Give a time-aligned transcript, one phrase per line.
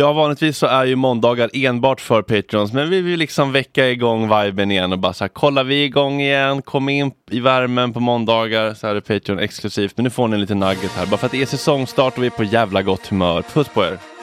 [0.00, 4.22] Ja, vanligtvis så är ju måndagar enbart för Patreons, men vi vill liksom väcka igång
[4.22, 8.00] viben igen och bara så här, kollar vi igång igen, kom in i värmen på
[8.00, 9.96] måndagar så är det Patreon exklusivt.
[9.96, 12.22] Men nu får ni en liten nugget här, bara för att det är säsongstart och
[12.22, 13.42] vi är på jävla gott humör.
[13.42, 14.19] Puss på er!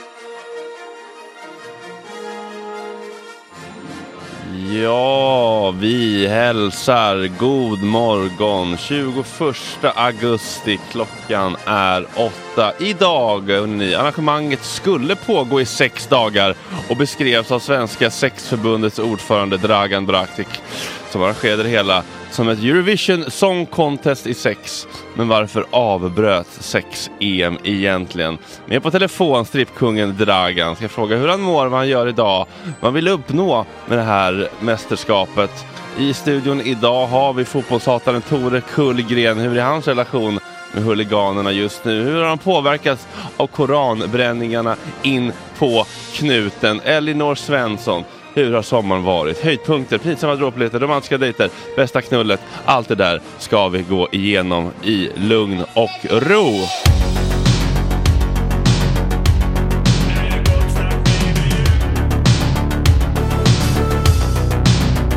[4.73, 9.25] Ja, vi hälsar god morgon 21
[9.95, 10.79] augusti.
[10.91, 12.73] Klockan är åtta.
[12.79, 16.55] Idag, hörni, arrangemanget skulle pågå i sex dagar
[16.89, 20.47] och beskrevs av Svenska sexförbundets ordförande Dragan Braktik
[21.09, 24.87] som arrangerade det hela som ett Eurovision Song Contest i sex.
[25.15, 28.37] Men varför avbröt sex-EM egentligen?
[28.65, 32.83] Med på telefon strippkungen Dragan ska fråga hur han mår, vad han gör idag, vad
[32.87, 35.65] han vill uppnå med det här mästerskapet.
[35.99, 39.37] I studion idag har vi fotbollshataren Tore Kullgren.
[39.37, 40.39] Hur är hans relation
[40.73, 42.03] med huliganerna just nu?
[42.03, 43.07] Hur har han påverkats
[43.37, 46.81] av koranbränningarna in på knuten?
[46.83, 48.03] Elinor Svensson
[48.37, 49.43] hur har sommaren varit?
[49.43, 52.39] Höjdpunkter, pinsamma dråpligheter, romantiska dejter, bästa knullet.
[52.65, 56.53] Allt det där ska vi gå igenom i lugn och ro.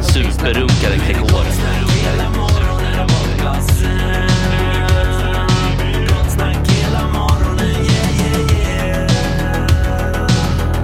[0.03, 1.45] Superrunkare Gregor.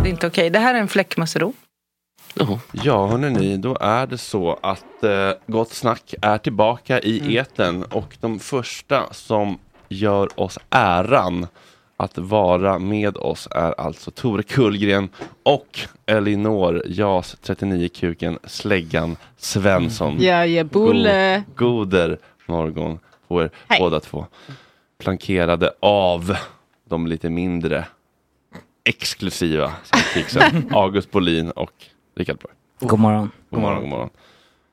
[0.03, 0.51] Det är inte okej.
[0.51, 1.53] Det här är en fläckmussero.
[2.73, 7.37] Ja, hörni, då är det så att eh, Gott Snack är tillbaka i Mm.
[7.37, 11.47] eten och de första som gör oss äran
[11.97, 15.09] att vara med oss är alltså Tore Kullgren
[15.43, 20.17] och Elinor Jas 39-kuken Släggan Svensson.
[20.21, 21.43] Ja, ja, bulle.
[21.57, 22.99] God, goder morgon
[23.29, 23.79] på er Hej.
[23.81, 24.27] båda två.
[24.99, 26.37] Plankerade av
[26.89, 27.85] de lite mindre
[28.85, 29.73] exklusiva
[30.71, 31.71] August Bolin och
[32.17, 32.55] Rickard Borg.
[32.91, 33.31] God morgon.
[33.51, 34.11] God morgon, god morgon.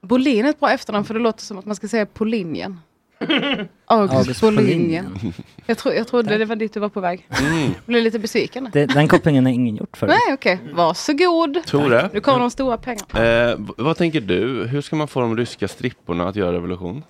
[0.01, 2.79] Bolin är ett bra efternamn för det låter som att man ska säga Polinjen.
[3.85, 5.17] August, August Polinjen.
[5.65, 7.27] Jag, tro, jag trodde det var dit du var på väg.
[7.41, 7.71] Mm.
[7.85, 8.69] Blev lite besviken.
[8.73, 10.09] Det, den kopplingen har ingen gjort förut.
[10.25, 10.59] Nej, okej.
[10.73, 11.65] Varsågod.
[11.65, 13.49] Tore, Nu kommer de stora pengarna.
[13.51, 14.67] eh, vad tänker du?
[14.67, 17.03] Hur ska man få de ryska stripporna att göra revolution?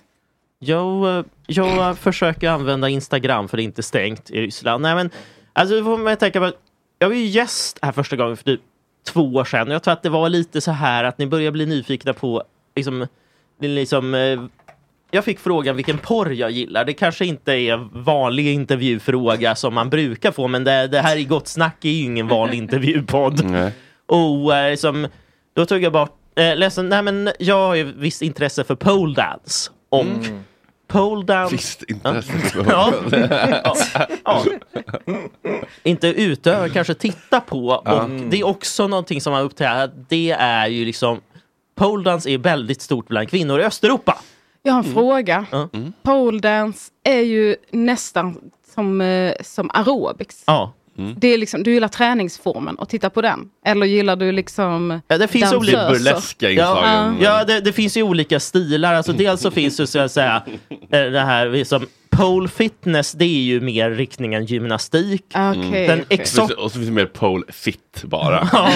[0.58, 4.82] Jag, eh, jag försöker använda Instagram för det är inte stängt i Ryssland.
[4.82, 5.10] Nej, men,
[5.52, 6.52] alltså, får man tänka på,
[6.98, 8.60] jag var ju gäst här första gången för typ
[9.04, 9.70] två år sedan.
[9.70, 12.42] Jag tror att det var lite så här att ni börjar bli nyfikna på
[12.76, 13.06] liksom,
[13.60, 14.40] liksom eh,
[15.10, 16.84] jag fick frågan vilken porr jag gillar.
[16.84, 21.24] Det kanske inte är vanlig intervjufråga som man brukar få, men det, det här i
[21.24, 23.44] Gott Snack är ju ingen vanlig intervjupodd.
[23.44, 23.72] Nej.
[24.06, 25.06] Och eh, liksom,
[25.54, 29.14] då tog jag bort, eh, ledsen, nej men jag har ju visst intresse för pole
[29.14, 29.70] dance.
[29.88, 30.26] Och
[30.86, 32.92] pole dance, Visst intresse ja,
[33.64, 33.76] ja,
[34.24, 34.44] ja.
[35.82, 37.68] inte utöva, kanske titta på.
[37.68, 41.20] Och det är också någonting som man upptäcker, det är ju liksom,
[41.74, 44.18] pole dance är väldigt stort bland kvinnor i Östeuropa.
[44.62, 45.46] Jag har en fråga.
[45.50, 45.68] Ja.
[46.02, 50.42] Pole dance är ju nästan som, eh, som aerobics.
[50.46, 50.72] Ja.
[51.16, 53.48] Det är liksom, du gillar träningsformen och titta på den.
[53.66, 57.16] Eller gillar du liksom Ja, det finns olika burleska inslagen.
[57.20, 58.94] Ja, ja det, det finns ju olika stilar.
[58.94, 63.24] Alltså, dels så finns det så att säga eh, det här som pole fitness, det
[63.24, 65.24] är ju mer riktningen gymnastik.
[65.32, 65.88] Den okej.
[66.10, 68.48] exo- Och så finns det mer pole fit bara.
[68.52, 68.70] Ja,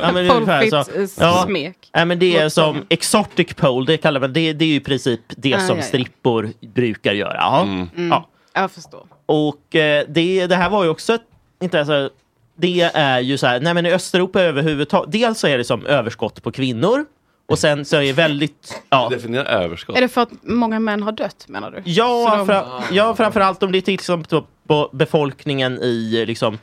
[0.00, 0.84] ja, men det är Pole så.
[0.84, 1.44] fit, eh, Ja.
[1.46, 1.76] smek.
[1.92, 4.52] Ja, men det är som som- exotic pole, det kallar man det.
[4.52, 5.88] Det är ju i princip det Ah, som ja, ja.
[5.88, 7.34] strippor brukar göra.
[7.36, 7.62] Ja.
[7.62, 7.88] Mm.
[8.10, 8.28] Ja.
[8.54, 9.06] Jag förstår.
[9.26, 11.22] Och eh, det, det här var ju också ett,
[11.60, 12.10] inte alltså,
[12.56, 15.86] det är ju så här, nej men i Östeuropa överhuvudtaget, dels så är det som
[15.86, 17.04] överskott på kvinnor
[17.46, 19.08] och sen så är det väldigt, ja.
[19.08, 19.96] Definiera överskott.
[19.96, 21.82] Är det för att många män har dött menar du?
[21.84, 26.58] Ja, de- fra, ja, framförallt om det är till exempel på befolkningen i liksom,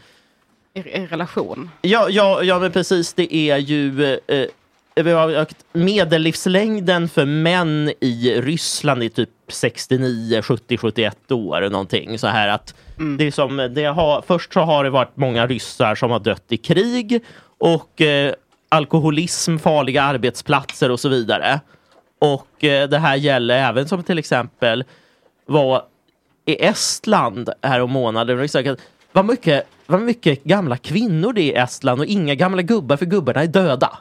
[0.73, 1.69] I, I relation?
[1.81, 4.45] ja, ja, ja men precis, det är ju eh,
[4.95, 11.69] vi har ökat- medellivslängden för män i Ryssland är typ 69, 70, 71 år eller
[11.69, 12.75] någonting så här att
[13.17, 16.43] det är som, det har, först så har det varit många ryssar som har dött
[16.49, 17.23] i krig
[17.57, 18.33] och eh,
[18.69, 21.59] alkoholism, farliga arbetsplatser och så vidare.
[22.19, 24.83] Och eh, det här gäller även som till exempel
[25.45, 25.81] var
[26.45, 28.47] i Estland här om månaden.
[29.11, 33.05] Vad mycket, vad mycket gamla kvinnor det är i Estland och inga gamla gubbar för
[33.05, 33.97] gubbarna är döda.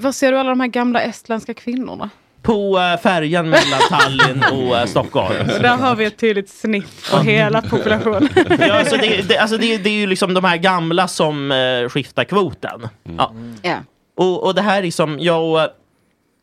[0.00, 2.10] Var ser du alla de här gamla estländska kvinnorna?
[2.42, 5.46] På äh, färjan mellan Tallinn och äh, Stockholm.
[5.46, 8.28] Där har vi ett tydligt snitt på hela populationen.
[8.58, 11.88] Ja, så det, det, alltså det, det är ju liksom de här gamla som äh,
[11.88, 12.88] skiftar kvoten.
[13.16, 13.34] Ja.
[13.62, 13.76] Ja.
[14.16, 15.68] Och, och det här är som, jag, och,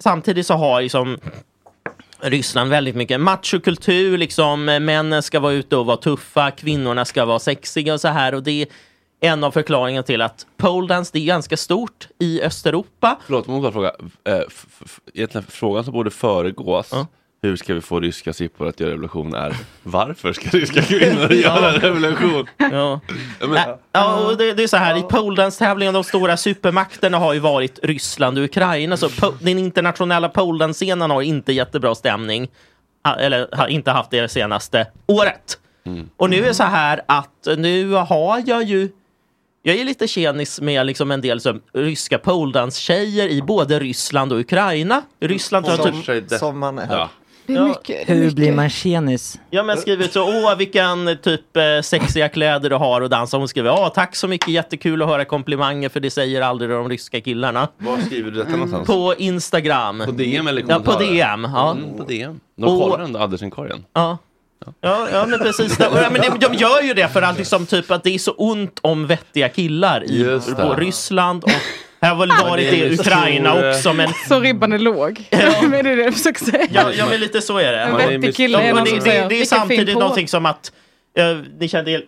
[0.03, 1.17] samtidigt så har liksom
[2.21, 7.39] Ryssland väldigt mycket machokultur, liksom männen ska vara ute och vara tuffa, kvinnorna ska vara
[7.39, 8.67] sexiga och så här och det är
[9.19, 13.19] en av förklaringarna till att pole dance det är ganska stort i Östeuropa.
[13.25, 13.91] Förlåt, måste bara fråga.
[14.35, 14.41] Eh,
[15.13, 16.89] egentligen frågan som borde föregås.
[16.91, 17.07] Ja.
[17.41, 21.71] hur ska vi få ryska sippor att göra revolution är varför ska ryska kvinnor göra
[21.71, 22.47] revolution?
[22.57, 22.99] Ja.
[23.39, 27.39] Ja, Ja, och det, det är så här, i poledance-tävlingen, de stora supermakterna har ju
[27.39, 32.47] varit Ryssland och Ukraina, så po- den internationella poledance-scenen har inte jättebra stämning.
[33.19, 35.59] Eller har inte haft det senaste året.
[36.17, 38.89] Och nu är det så här att nu har jag ju
[39.67, 44.39] jag är lite tjenis med liksom en del som, ryska poledance-tjejer i både Ryssland och
[44.39, 45.01] Ukraina.
[45.19, 45.77] Ryssland har
[46.21, 46.87] typ Som, man är.
[46.89, 47.09] ja.
[47.47, 47.67] Ja.
[47.67, 48.35] mycket, är Hur mycket.
[48.35, 49.39] blir man tjenis?
[49.49, 53.37] Ja men skrivit så, åh vilken typ eh, sexiga kläder du har och dansa.
[53.37, 56.89] Hon skriver, åh tack så mycket, jättekul att höra komplimanger för det säger aldrig de
[56.89, 57.67] ryska killarna.
[57.77, 58.87] Var skriver du detta någonstans?
[58.87, 60.03] På Instagram.
[60.05, 61.11] På DM eller Ja, på kommentarer?
[61.13, 61.43] DM.
[61.53, 61.71] Ja.
[61.71, 62.39] Mm, på DM.
[62.57, 63.85] De kollar ändå Addersen-korgen.
[63.93, 64.17] Ja.
[64.81, 65.77] Ja, ja men precis.
[65.77, 68.19] Det- Ja, men de, de gör ju det för att, liksom, typ, att det är
[68.19, 70.55] så ont om vettiga killar i det.
[70.55, 71.49] på Ryssland och
[72.01, 75.27] här har väl varit det i Ukraina stor, eh, också men Så ribban är låg.
[75.31, 75.37] det
[75.79, 76.67] är det jag försöker säga.
[76.71, 77.79] ja, ja men lite så är det.
[77.79, 80.45] En vettig kille är Ja, det, det, det är "Vilken fin samtidigt tå." någonting som
[80.45, 80.71] att
[81.17, 82.01] eh, ni kände eh,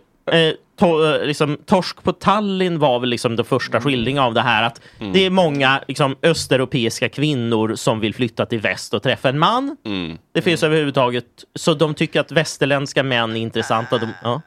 [0.77, 4.63] to, eh, liksom, Torsk på Tallinn var väl liksom den första skildringen av det här
[4.63, 4.81] att
[5.13, 9.77] det är många liksom, östeuropeiska kvinnor som vill flytta till väst och träffa en man.
[9.85, 10.17] Mm.
[10.33, 13.97] Det finns överhuvudtaget, så de tycker att västerländska män är intressanta.
[13.97, 14.41] De, ja.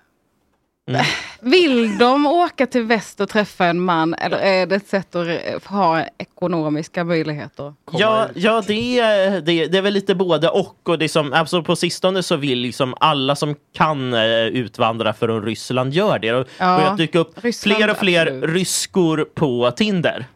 [1.40, 5.64] Vill de åka till väst och träffa en man eller är det ett sätt att
[5.64, 7.74] ha ekonomiska möjligheter?
[7.92, 10.88] Ja, ja det, är- det, det är väl lite både och.
[10.88, 15.12] och det är som, alltså på sistone så vill liksom alla som kan eh, utvandra
[15.12, 16.32] från Ryssland gör det.
[16.32, 18.50] Och Ja, börjat dyka upp Ryssland, fler och fler absolut.
[18.54, 20.26] ryskor på Tinder.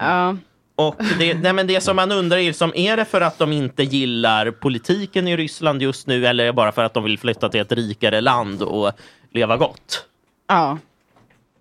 [0.00, 0.36] Ja.
[0.76, 3.52] Och det, nej men det som man undrar är, liksom, är det för att de
[3.52, 7.60] inte gillar politiken i Ryssland just nu eller bara för att de vill flytta till
[7.60, 8.92] ett rikare land och
[9.32, 10.06] leva gott?
[10.46, 10.78] ja.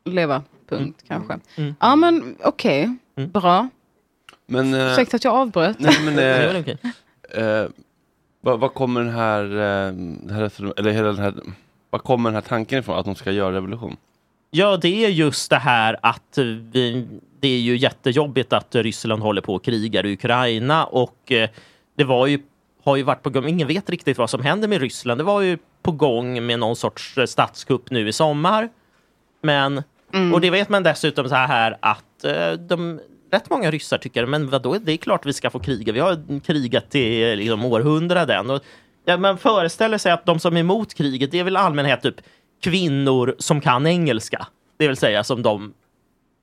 [0.05, 1.27] Leva, punkt Mm.
[1.27, 1.39] kanske.
[1.79, 3.67] Ja men okej, bra.
[4.45, 5.79] Men, eh, Ursäkta att jag avbröt.
[5.79, 6.19] nej, men
[7.37, 7.69] eh, eh,
[8.41, 11.33] vad, vad kommer den här, eh, här eller hela den här,
[11.89, 13.97] vad kommer den här tanken ifrån att de ska göra revolution?
[14.51, 16.37] Ja, det är just det här att
[16.71, 17.07] vi,
[17.39, 21.49] det är ju jättejobbigt att Ryssland håller på och krigar i Ukraina och eh,
[21.95, 22.39] det var ju,
[22.83, 25.19] har ju varit på gång, ingen vet riktigt vad som händer med Ryssland.
[25.19, 28.69] Det var ju på gång med någon sorts eh, statskupp nu i sommar.
[29.41, 29.83] Men,
[30.33, 32.99] och det vet man dessutom så här att eh, de,
[33.31, 35.93] rätt många ryssar tycker, men vadå, det är klart vi ska få kriga.
[35.93, 38.49] Vi har krigat i liksom, århundraden.
[38.49, 38.61] Och,
[39.05, 42.15] ja, man föreställer sig att de som är emot kriget, det är väl allmänhet typ
[42.63, 44.47] kvinnor som kan engelska.
[44.77, 45.73] Det vill säga som de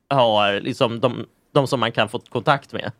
[0.09, 2.91] har, liksom de, de som man kan få kontakt med.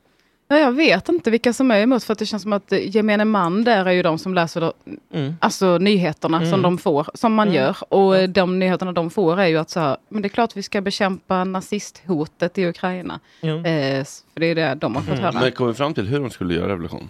[0.52, 2.96] Ja, jag vet inte vilka som är emot för att det känns som att eh,
[2.96, 4.74] gemene man där är ju de som läser då,
[5.14, 5.36] Mm.
[5.42, 7.78] alltså nyheterna som de får, som man gör.
[7.90, 10.56] Och eh, de nyheterna de får är ju att så här, men det är klart
[10.56, 13.20] vi ska bekämpa nazisthotet i Ukraina.
[13.42, 13.56] Ja.
[13.56, 15.40] Eh, för det är det de har fått höra.
[15.42, 17.10] Men kom vi fram till hur de skulle göra revolution?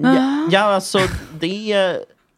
[0.00, 0.98] Ja, ja alltså
[1.40, 1.72] det,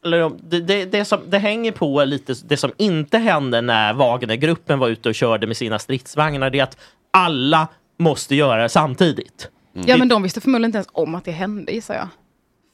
[0.05, 4.79] eller, det, det, det, som, det hänger på lite det som inte hände när Wagnergruppen
[4.79, 6.51] var ute och körde med sina stridsvagnar.
[6.51, 6.79] Det är att
[7.11, 9.49] alla måste göra samtidigt.
[9.73, 12.09] Ja men de visste förmodligen inte ens om att det hände gissar jag.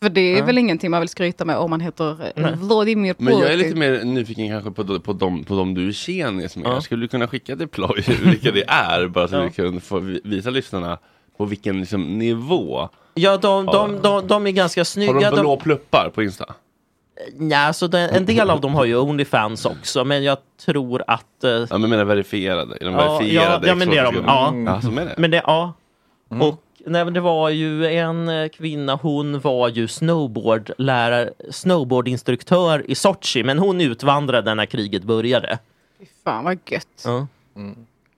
[0.03, 0.45] För det är Ja.
[0.45, 2.53] väl ingenting man vill skryta med om man heter eh, Nej.
[2.57, 3.25] Vladimir Putin.
[3.25, 5.93] Men jag är lite mer nyfiken kanske på, de- på, de, på de du är
[5.93, 6.67] tjenis med.
[6.67, 6.81] Ja.
[6.81, 9.07] Skulle du kunna skicka till ploj vilka det är?
[9.07, 9.43] Bara så Ja.
[9.43, 10.99] vi kan få vi- visa lyssnarna
[11.39, 12.89] på vilken liksom, nivå.
[13.15, 15.31] Ja, de, de, de, de är ganska Har snygga.
[15.31, 16.55] de blå pluppar på Insta?
[17.51, 21.45] Ja, alltså det, en del av dem har ju Onlyfans också, men jag tror att...
[21.45, 22.77] eh, Ja, men menar verifierade.
[22.81, 23.67] Är de Ja, verifierade?
[23.67, 24.25] ja, ja, men det är de.
[24.27, 24.55] Ja.
[24.67, 25.15] ja så det.
[25.19, 25.73] Men det, ja.
[26.29, 32.95] Och nej, men det var ju en eh, kvinna, hon var ju snowboardlärare, snowboardinstruktör i
[32.95, 35.59] Sochi, men hon utvandrade när kriget började.
[35.99, 37.03] Fy Fan vad gött.
[37.05, 37.27] Ja.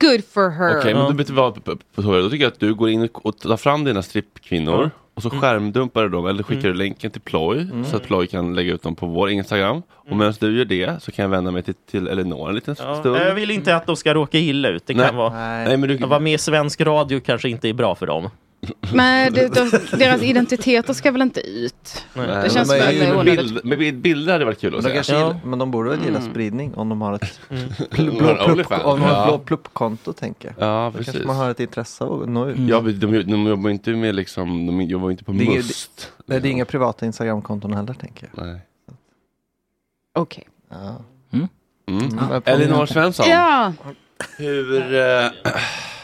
[0.01, 0.79] Good for her.
[0.79, 1.09] Okej, men Ja.
[1.11, 1.61] då, vet du vad,
[1.95, 4.91] då tycker jag att du går in och tar fram dina strippkvinnor.
[5.17, 8.55] Och så skärmdumpar du dem eller skickar du länken till Ploy så att Ploy kan
[8.55, 9.83] lägga ut dem på vår Instagram.
[10.11, 12.77] Och medan du gör det så kan jag vända mig till, till Elinor en liten
[12.79, 13.17] Ja, stund.
[13.17, 14.87] jag vill inte att de ska råka illa ut.
[14.87, 15.07] Det Nej.
[15.07, 15.31] kan vara...
[15.35, 18.29] Nej, men du, Att vara med i svensk radio kanske inte är bra för dem.
[18.95, 22.05] Men det, de, deras identiteter ska väl inte ut?
[22.15, 24.95] Nej, Det känns men- väl med, bild, med bild, bilder hade varit kul att Men,
[24.97, 25.13] de se.
[25.13, 25.41] Ja.
[25.45, 28.85] men de borde väl gilla spridning om de har ett De blå, har plupp, Onlyfans.
[28.85, 29.39] om de har Ja.
[29.45, 30.69] pluppkonto tänker jag.
[30.69, 31.13] Ja, Då precis.
[31.13, 32.57] kanske man har ett intresse av att nå ut.
[32.59, 36.13] Ja, men de, de jobbar inte med liksom, de jobbar inte på Det är must.
[36.27, 38.47] Nej, det är inga privata Instagramkonton heller tänker jag.
[38.47, 38.61] Nej.
[40.15, 40.49] Okej.
[40.71, 40.97] Ja.
[41.33, 41.49] Mm.
[41.87, 43.73] Men på- Elinor Svensson, Ja,
[44.39, 44.95] hur...
[44.95, 45.27] Äh,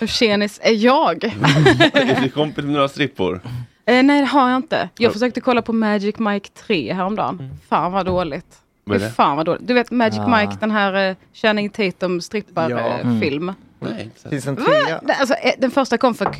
[0.02, 1.24] hur tjenis är jag?
[1.24, 3.40] är du kompis med några strippor?
[3.86, 4.88] Eh, nej det har jag inte.
[4.98, 5.12] Jag Ja.
[5.12, 7.50] försökte kolla på Magic Mike 3 häromdagen.
[7.68, 8.46] Fan vad dåligt.
[8.84, 9.10] Vad är det?
[9.10, 9.66] fan vad dåligt.
[9.68, 10.38] Du vet Magic Ah.
[10.38, 12.78] Mike, den här uh, Channing Tatum strippar Ja.
[12.78, 13.20] eh, Mm.
[13.20, 13.52] film.
[13.80, 15.00] Nej, inte Finns en trea?
[15.18, 16.34] Alltså, eh, den första kom för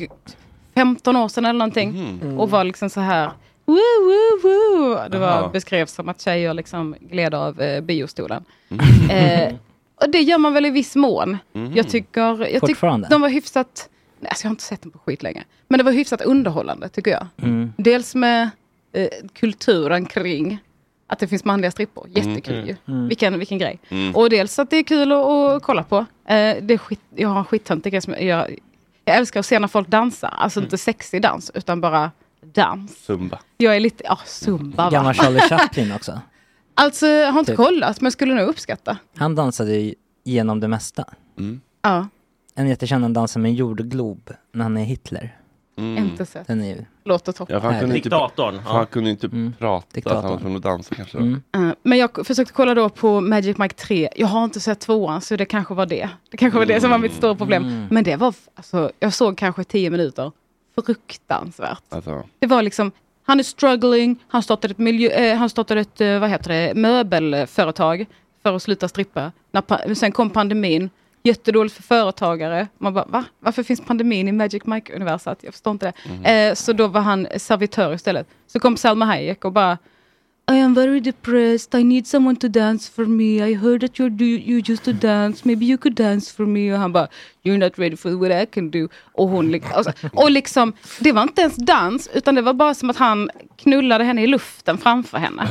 [0.75, 2.17] 15 år sedan eller någonting.
[2.23, 2.39] Mhm.
[2.39, 3.31] Och var liksom så här
[3.65, 5.09] woo, woo, woo.
[5.09, 8.43] Det var, beskrevs som att tjejer liksom gled av eh, biostolen.
[8.69, 9.09] Mm.
[9.09, 9.53] Eh,
[9.95, 11.37] och det gör man väl i viss mån.
[11.53, 11.71] Mhm.
[11.75, 12.21] Jag tycker,
[12.53, 15.43] jag tycker de var hyfsat, nej, alltså jag har inte sett dem på skit länge.
[15.67, 17.27] Men det var hyfsat underhållande tycker jag.
[17.41, 17.73] Mm.
[17.77, 18.49] Dels med
[18.93, 20.57] eh, kulturen kring
[21.07, 22.07] att det finns manliga strippor.
[22.09, 22.67] Jättekul Mm.
[22.67, 22.75] ju.
[22.87, 23.07] Mm.
[23.07, 23.79] Vilken, vilken grej.
[23.89, 24.15] Mm.
[24.15, 25.97] Och dels att det är kul att, att kolla på.
[25.97, 26.05] Eh,
[26.61, 28.55] det är skit, jag har en skittöntig grej som jag, jag,
[29.05, 30.29] jag älskar att se när folk dansar.
[30.37, 30.65] Alltså Mm.
[30.65, 32.97] inte sexig dans utan bara dans.
[33.05, 33.39] Zumba.
[33.57, 34.89] Jag är lite, ja zumba va?
[34.89, 36.21] Gammal Charlie Chaplin också.
[36.75, 37.57] Alltså jag har inte Typ.
[37.57, 38.97] kollat men skulle nog uppskatta.
[39.17, 41.05] Han dansade ju genom det mesta.
[41.39, 41.61] Mm.
[41.81, 42.07] Ja,
[42.55, 45.37] En jättekänd dansar med en jordglob när han är Hitler.
[45.77, 45.97] Mm.
[46.03, 46.47] inte sett.
[46.47, 46.85] Den är ju...
[47.05, 47.55] Låter toppen.
[47.55, 48.53] Ja, han kunde inte, Diktatorn.
[48.63, 48.85] för han Ja.
[48.85, 49.53] kunde inte Mm.
[49.59, 50.39] prata, Diktatorn.
[50.43, 51.17] han att dansa kanske.
[51.17, 51.41] Mm.
[51.55, 54.09] Eh, Men jag försökte kolla då på Magic Mike 3.
[54.15, 56.09] Jag har inte sett tvåan så det kanske var det.
[56.31, 57.63] Det kanske var det som var mitt stora problem.
[57.63, 57.87] Mm.
[57.91, 60.31] Men det var, alltså, jag såg kanske tio minuter.
[60.75, 61.83] Fruktansvärt.
[61.89, 62.91] Alltså, Det var liksom,
[63.23, 66.73] han är struggling, han startade ett, miljö, eh, han startade ett eh, vad heter det,
[66.75, 68.05] möbelföretag
[68.43, 69.31] för att sluta strippa.
[69.51, 70.89] När, sen kom pandemin,
[71.23, 72.67] jättedåligt för företagare.
[72.77, 73.25] Man bara, va?
[73.39, 75.39] Varför finns pandemin i Magic Mike-universat?
[75.41, 76.47] Jag förstår inte det.
[76.49, 78.27] Eh, så då var han servitör istället.
[78.47, 79.77] Så kom Salma Hayek och bara,
[80.51, 81.73] I am very depressed.
[81.73, 83.41] I need someone to dance for me.
[83.41, 85.45] I heard that you're do you used to dance.
[85.45, 86.73] Maybe you could dance for me.
[86.73, 87.07] Och han bara,
[87.43, 88.87] you're not ready for what I can do.
[89.13, 92.73] Och hon liksom, alltså, och liksom, det var inte ens dans, utan det var bara
[92.73, 95.47] som att han knullade henne i luften framför henne.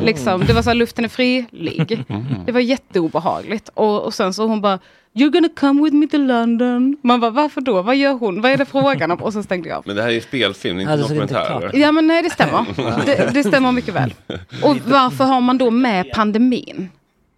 [0.00, 2.04] Liksom, det var så här, luften är frilig.
[2.46, 3.68] Det var jätteobehagligt.
[3.74, 4.78] Och, och sen så hon bara,
[5.16, 6.96] you're gonna come with me to London.
[7.02, 7.82] Man bara, varför då?
[7.82, 8.40] Vad gör hon?
[8.40, 9.22] Vad är det frågan om?
[9.22, 9.82] Och så stängde jag av.
[9.86, 11.70] men det här är ju spelfilm, inte inte dokumentär.
[11.74, 12.66] Ja men nej det stämmer.
[13.06, 14.14] Det, det stämmer mycket väl.
[14.62, 16.88] Och varför har man då med pandemin?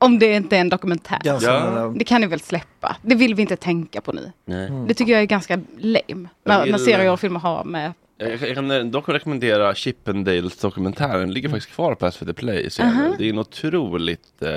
[0.01, 1.19] Om det inte är en dokumentär.
[1.25, 2.97] Ja, Det kan ni väl släppa?
[3.03, 4.33] Det vill vi inte tänka på nu.
[4.45, 4.71] Nej.
[4.89, 6.29] Det tycker jag är ganska lame.
[6.45, 7.93] När, när serier och filmer har med.
[8.19, 12.71] Jag, kan dock rekommendera Chippendales dokumentären, den ligger faktiskt kvar på SVT Play.
[12.71, 13.15] Så Aha.
[13.19, 14.51] Det är en otroligt eh,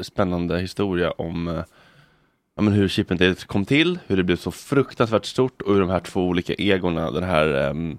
[0.00, 1.62] spännande historia om eh,
[2.56, 5.90] ja, men hur Chippendales kom till, hur det blev så fruktansvärt stort och hur de
[5.90, 7.98] här två olika egorna, den här ehm,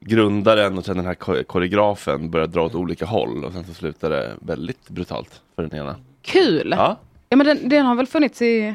[0.00, 3.74] grundaren och sen den här ko- koreografen började dra åt olika håll och sen så
[3.74, 5.96] slutade det väldigt brutalt för den ena.
[6.22, 6.74] Kul!
[6.76, 6.96] Ja,
[7.28, 8.74] Ja, men den, den har väl funnits i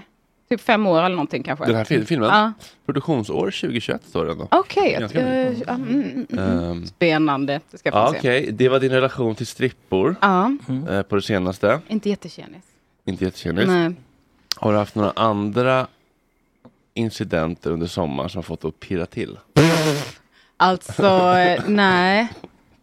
[0.49, 1.65] typ fem år eller någonting kanske.
[1.65, 2.53] den här fil- filmen, Ja.
[2.85, 4.47] produktionsår 2021 står det ändå.
[4.51, 6.39] Okej, ja, mm, mm, mm.
[6.71, 7.59] Ehm, spännande.
[7.71, 8.17] Det ska Ja, se.
[8.19, 8.49] okej.
[8.51, 10.51] Det var din relation till strippor Ja,
[10.89, 11.79] eh, på det senaste.
[11.87, 12.63] inte jättekändis.
[13.05, 13.65] Inte jättekändis.
[14.65, 15.87] Har du haft några andra
[16.93, 19.37] incidenter under sommaren som har fått att pirra till?
[20.57, 21.03] Alltså,
[21.37, 22.27] eh, nej.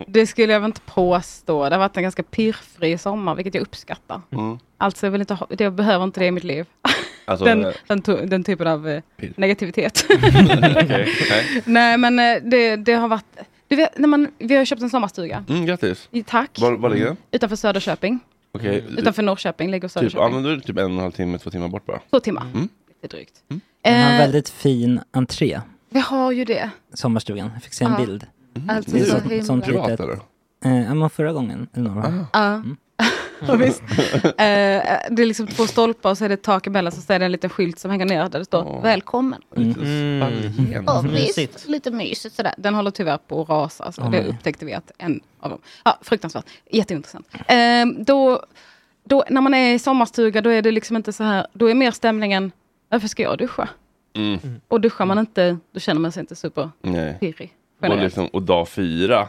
[0.07, 1.69] Det skulle jag väl inte påstå.
[1.69, 4.21] Det har varit en ganska pirrfri sommar, vilket jag uppskattar.
[4.31, 4.59] Mm.
[4.79, 6.67] Alltså, jag, vill inte ha, jag behöver inte det i mitt liv.
[7.25, 9.33] Alltså, Den, eh, den, den typen av eh, Pirr.
[9.37, 10.07] negativitet.
[10.11, 11.63] okej, okej.
[11.65, 12.17] nej, men
[12.51, 13.25] det, det har varit...
[13.69, 15.45] Vet, man, vi har köpt en sommarstuga.
[15.49, 16.09] Mm, grattis.
[16.27, 16.59] Tack.
[16.61, 17.17] Var, var ligger den?
[17.31, 18.21] Utanför Söderköping.
[18.55, 20.35] Okej, Utanför Norrköping ligger typ, ja, Söderköping.
[20.35, 22.01] men då är det typ en och en halv timme, två timmar bort bara.
[22.11, 22.43] Två timmar.
[22.55, 22.69] Mm.
[23.03, 23.35] Lite drygt.
[23.49, 25.61] Den har en Eh, väldigt fin entré,
[25.91, 26.71] vi har ju det.
[26.95, 27.51] sommarstugan.
[27.55, 27.97] Jag fick se en Ja.
[28.07, 28.27] bild.
[28.69, 30.19] Alltså, Det är så så- himla- sånt Privat eller?
[30.65, 32.27] Eh, ja, men förra gången, eller några år.
[32.33, 32.63] Ja.
[33.49, 33.83] Ja, visst.
[34.25, 34.33] Eh,
[35.11, 37.25] det är liksom två stolpar och så är det ett tak emellan så är det
[37.25, 38.83] en liten skylt som hänger ner där det står Åh.
[38.83, 39.43] välkommen.
[39.57, 40.83] Mm.
[40.87, 41.55] Ja, Mysigt.
[41.55, 41.69] visst.
[41.69, 42.55] Lite mysigt sådär.
[42.59, 43.93] Den håller tyvärr på att rasa.
[43.93, 44.29] Så Åh, det nej.
[44.31, 45.59] upptäckte vi att en av dem.
[45.85, 46.45] Ja, fruktansvärt.
[46.71, 47.29] Jätteintressant.
[47.47, 48.43] Ehm, då,
[49.05, 51.47] då, när man är i sommarstuga då är det liksom inte så här.
[51.53, 52.53] Då är mer stämningen,
[52.89, 53.69] varför ska jag duscha?
[54.15, 54.39] Mm.
[54.69, 57.53] Och duschar man inte, då känner man sig inte superpirrig.
[57.81, 59.29] Och, liksom, och dag fyra,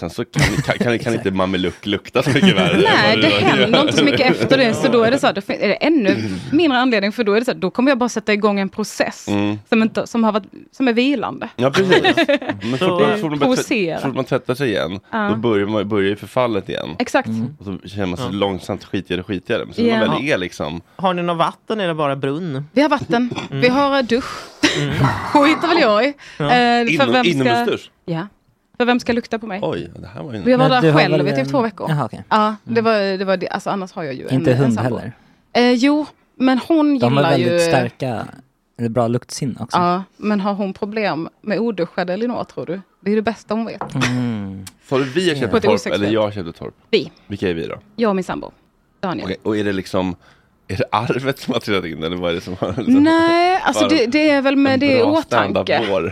[0.00, 2.76] sen så kan, kan, kan, kan inte mameluck lukta så mycket värre.
[2.82, 4.74] Nej, det händer inte så mycket efter det.
[4.74, 6.16] Så då är det så här, då är det ännu
[6.52, 7.12] mindre anledning.
[7.12, 9.58] För då är det så här, då kommer jag bara sätta igång en process Mm.
[9.68, 11.48] som, inte, som, har varit, som är vilande.
[11.56, 12.02] Ja precis.
[12.62, 15.28] Men så fort man, fort man, fort tvättar sig igen, Ja.
[15.28, 16.88] då börjar, man, börjar ju förfallet igen.
[16.98, 17.28] Exakt.
[17.58, 19.64] Och så känner man sig långsamt skitigare och skitigare.
[19.64, 20.06] Men så när Ja.
[20.06, 22.64] man väl är liksom, Har ni något vatten eller bara brunn?
[22.72, 24.24] Vi har vatten, vi har eh, dusch.
[25.32, 26.08] Skiter väl jag i.
[26.08, 27.90] Eh, för inom, vem ska, inomhusdusch.
[28.04, 28.26] ja.
[28.78, 29.60] För vem ska lukta på mig?
[29.62, 30.42] Oj, det här var ju...
[30.42, 31.90] Vi var Men där du har själv i typ en- två veckor.
[31.90, 32.24] Jaha, okej.
[32.28, 33.24] Ja, det var det.
[33.24, 33.48] Var det.
[33.48, 34.96] Alltså, annars har jag ju en, Inte en hund sambo.
[34.96, 35.12] heller.
[35.52, 37.58] Eh, jo, men hon De har gillar väldigt ju...
[37.58, 38.26] starka,
[38.78, 39.78] eller bra luktsinne också.
[39.78, 42.80] Ja, men har hon problem med oduschade Elinor tror du?
[43.00, 43.94] Det är det bästa hon vet.
[43.94, 44.64] Mm.
[44.88, 46.74] Sa du vi har köpt torp eller jag köpte torp?
[46.90, 47.78] Vi, Vilka är vi då?
[47.96, 48.50] jag och min sambo.
[49.00, 49.24] Daniel.
[49.24, 50.16] Okej, och är det liksom,
[50.68, 52.68] är det arvet som har trillat in eller vad är det som har...
[52.68, 55.80] Liksom, Nej, alltså det, det är väl med det i åtanke.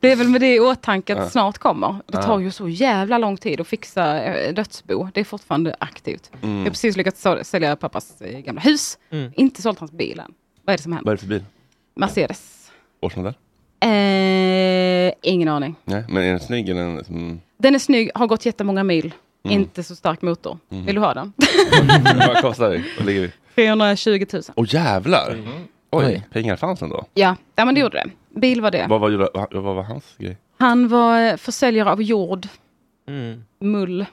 [0.00, 1.30] Det är väl med det i åtanke att Ja.
[1.30, 1.96] snart kommer.
[2.06, 5.08] Det tar ju så jävla lång tid att fixa eh, dödsbo.
[5.14, 6.30] Det är fortfarande aktivt.
[6.40, 6.64] Jag har Mm.
[6.64, 8.98] precis lyckats sälja pappas eh, gamla hus.
[9.10, 9.32] Mm.
[9.36, 10.32] Inte sålt hans bil än.
[10.64, 11.12] Vad är det som Vad händer?
[11.12, 11.44] är det för bil?
[11.96, 12.70] Mercedes.
[13.00, 13.34] Årsmodell?
[13.80, 15.74] Eh, ingen aning.
[15.84, 16.80] Nej, men är den snygg eller?
[16.82, 19.12] en som- Den är snygg, har gått jättemånga mil.
[19.44, 19.60] Mm.
[19.60, 20.58] Inte så stark motor.
[20.68, 20.86] Mhm.
[20.86, 21.32] Vill du ha den?
[22.18, 22.82] Vad kostar det?
[22.98, 23.30] Vad ligger vi?
[23.54, 24.42] 320 000.
[24.56, 25.36] Åh jävlar!
[25.90, 26.22] Oj, Oj.
[26.32, 27.04] pengar fanns ändå.
[27.14, 28.40] Ja, ja men det gjorde det.
[28.40, 28.86] Bil var det.
[28.88, 30.36] Vad, var, vad, vad var hans grej?
[30.58, 32.48] Han var eh, försäljare av jord,
[33.08, 33.44] Mm.
[33.60, 34.06] mull,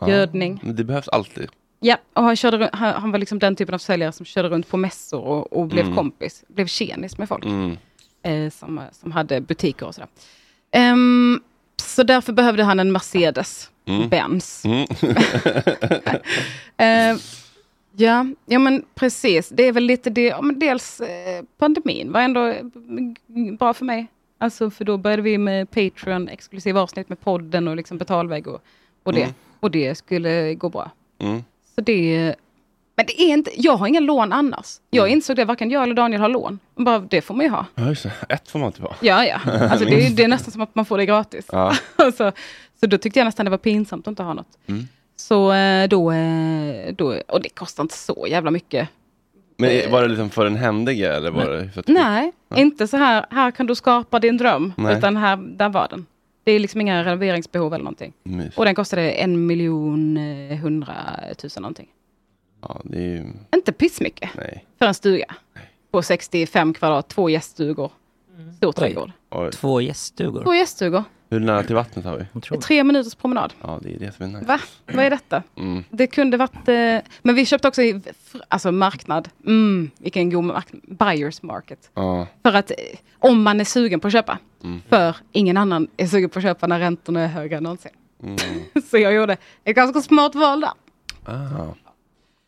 [0.00, 0.08] Ja.
[0.10, 0.60] gödning.
[0.62, 1.48] Men det behövs alltid.
[1.80, 4.68] Ja, och han, körde, han, han var liksom den typen av försäljare som körde runt
[4.68, 5.96] på mässor och, och blev Mm.
[5.96, 6.44] kompis.
[6.48, 7.76] Blev tjenis med folk Mm.
[8.22, 10.08] eh, som, som hade butiker och sådär.
[10.70, 11.40] Ehm,
[11.82, 14.08] så därför behövde han en Mercedes Mm.
[14.08, 14.64] Benz.
[14.64, 14.86] Mm.
[16.76, 17.16] Eh,
[17.98, 19.48] ja, ja, men precis.
[19.48, 20.22] Det är väl lite det.
[20.26, 22.64] Ja, men dels eh, pandemin var ändå eh,
[23.58, 24.06] bra för mig.
[24.38, 28.62] Alltså för då började vi med Patreon, exklusiva avsnitt med podden och liksom betalvägg och,
[29.02, 29.22] och det.
[29.22, 29.34] Mm.
[29.60, 30.90] Och det skulle gå bra.
[31.18, 31.42] Mm.
[31.74, 32.34] Så det...
[32.96, 34.80] Men det är inte, jag har inga lån annars.
[34.90, 35.14] Jag Mm.
[35.16, 36.58] insåg det, varken jag eller Daniel har lån.
[36.74, 37.66] Bara, det får man ju ha.
[37.74, 38.12] Ja, just det.
[38.28, 38.94] Ett får man inte vara.
[39.00, 39.40] Ja, ja.
[39.70, 41.46] Alltså det, är- det är nästan som att man får det gratis.
[41.52, 41.74] Ja.
[41.96, 42.32] så,
[42.80, 44.58] så då tyckte jag nästan det var pinsamt att inte ha något.
[44.66, 44.88] Mm.
[45.20, 48.88] Så eh, då, eh, då, och det kostar inte så jävla mycket.
[49.56, 52.88] Men är- var det liksom för en händige eller var det för att Nej, inte
[52.88, 54.72] så här, här kan du skapa din dröm.
[54.76, 54.98] Nej.
[54.98, 56.06] Utan här, där var den.
[56.44, 58.12] Det är liksom inga renoveringsbehov eller någonting.
[58.22, 58.56] Mys.
[58.56, 61.88] Och den kostade en miljon eh, hundratusen någonting.
[62.62, 63.24] Ja, det är ju...
[63.54, 64.64] Inte pissmycket Nej.
[64.78, 65.34] för en stuga.
[65.90, 67.90] På 65 kvadrat, två gäststugor.
[68.56, 69.12] Stor trädgård.
[69.52, 70.42] Två gäststugor.
[70.44, 71.04] Två gäststugor.
[71.30, 72.24] Hur nära till vattnet har vi?
[72.34, 72.64] Otroligt.
[72.64, 73.52] Tre minuters promenad.
[73.60, 74.46] Ja, det är det som är nice.
[74.46, 74.60] Va?
[74.86, 75.42] Vad är detta?
[75.56, 75.84] Mm.
[75.90, 76.68] Det kunde varit...
[76.68, 78.02] Eh, men vi köpte också i
[78.48, 79.28] alltså marknad.
[79.46, 80.82] Mm, vilken god marknad.
[80.84, 81.90] Buyers market.
[81.94, 82.26] Ja.
[82.42, 82.76] För att eh,
[83.18, 84.38] om man är sugen på att köpa.
[84.64, 84.82] Mm.
[84.88, 87.92] För ingen annan är sugen på att köpa när räntorna är högre än någonsin.
[88.22, 88.38] Mm.
[88.90, 90.70] Så jag gjorde ett ganska smart val där.
[91.24, 91.74] Ah.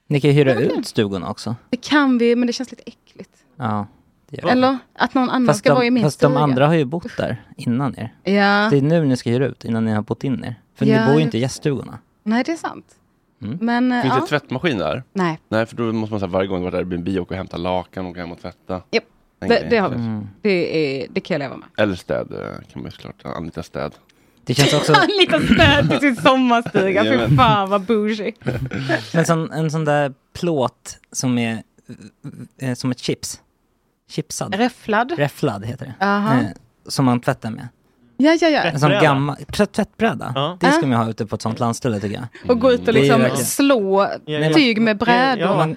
[0.06, 1.56] Ni kan ju hyra ut stugorna också.
[1.70, 3.30] Det kan vi, men det känns lite äckligt.
[3.56, 3.86] Ja.
[4.30, 4.48] Det.
[4.50, 6.34] Eller att någon annan Fast, ska vara i de, min fast stuga.
[6.34, 8.14] de andra har ju bott där innan er.
[8.22, 10.54] Ja, Det är nu ni ska hyra ut, innan ni har bott in er.
[10.74, 11.98] För Ja, ni bor ju inte i gäststugorna.
[12.22, 12.86] nej det är sant.
[13.42, 13.58] Mm.
[13.60, 15.02] Men Finns ja, det tvättmaskin där?
[15.12, 15.38] nej.
[15.48, 18.04] Nej, för då måste man säga varje gång det var Airbnb åka och hämta lakan
[18.04, 18.82] och åka hem och tvätta.
[18.90, 19.04] Japp,
[19.38, 19.94] Den det, det har vi.
[19.94, 20.26] Mm.
[20.42, 21.68] Det, är, det kan jag leva med.
[21.76, 22.38] Eller städ eh,
[22.72, 23.92] kan man ju såklart anlita städ.
[24.44, 27.04] Det känns också, En liten städ till sin sommarstuga.
[27.04, 28.32] Fy fan vad bougie.
[29.12, 31.62] en sån, en sån där plåt som är
[32.60, 33.40] eh, som ett chips.
[34.10, 34.54] Chipsad.
[34.54, 35.12] Räfflad.
[35.16, 36.04] Räfflad heter det.
[36.06, 36.40] Eh,
[36.88, 37.68] som man tvättar med.
[38.16, 38.62] Ja, ja, ja.
[38.62, 39.00] En sån Tvättbräda.
[39.14, 40.32] gammal tvätt, tvättbräda.
[40.34, 40.56] Ja.
[40.60, 42.50] Det ska man ha ute på ett sånt landställe tycker jag.
[42.50, 44.52] Och gå ut och Det är ju liksom verkligen- slå ja.
[44.54, 45.42] tyg med brädor.
[45.46, 45.56] Ja.
[45.56, 45.76] Man,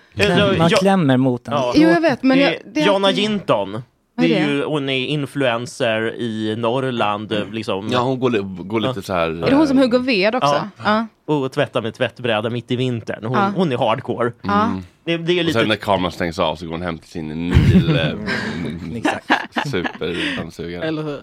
[0.69, 0.77] ja.
[0.77, 1.53] klämmer mot den.
[1.53, 1.73] Ja.
[1.75, 2.23] Jo, jag vet.
[2.23, 3.83] Men jag, det är Jonna alltid- Jinton.
[4.15, 7.33] Det är ju, hon är influencer i Norrland.
[7.51, 9.29] Liksom, Ja, hon går, går lite så här...
[9.29, 10.67] Är det hon som hugger ved också?
[10.85, 11.07] Ja.
[11.25, 11.33] Ja.
[11.35, 13.23] Och tvättar med tvättbräda mitt i vintern.
[13.25, 13.51] Hon, Ja.
[13.55, 14.31] hon är hardcore.
[14.41, 14.71] Ja.
[15.03, 17.27] Det, det är Och sen när kameran stängs av så går hon hem till sin
[17.49, 19.11] nil eh,
[19.71, 20.83] superdammsugare.
[20.87, 21.21] Eller hur?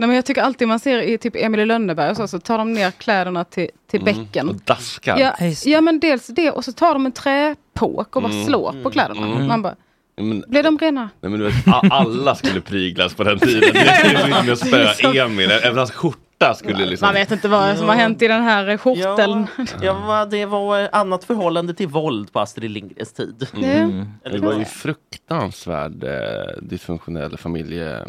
[0.00, 2.38] Nej, men jag tycker alltid man ser i typ Emil i Lönneberg och så, så
[2.38, 4.28] tar de ner kläderna till, till bäcken.
[4.42, 4.48] Mm.
[4.48, 5.18] Och daskar.
[5.18, 5.32] Ja,
[5.64, 8.46] ja men dels det och så tar de en träpåk och bara Mm.
[8.46, 9.26] slår på kläderna.
[9.26, 9.46] Mm.
[9.46, 9.74] Man bara,
[10.18, 11.10] Men, blir de rena?
[11.20, 11.54] nej, men du vet,
[11.90, 13.70] alla skulle pryglas på den tiden.
[13.72, 15.50] Det är liksom inte med att spöa Emil.
[15.50, 17.06] Även hans skjorta skulle liksom...
[17.06, 19.46] Man vet inte vad som har hänt i den här skjorteln.
[19.82, 23.46] Ja, ja, det var annat förhållande till våld på Astrid Lindgrens tid.
[23.56, 24.04] Mm.
[24.32, 28.04] Det var ju fruktansvärd eh, dysfunktionell familje...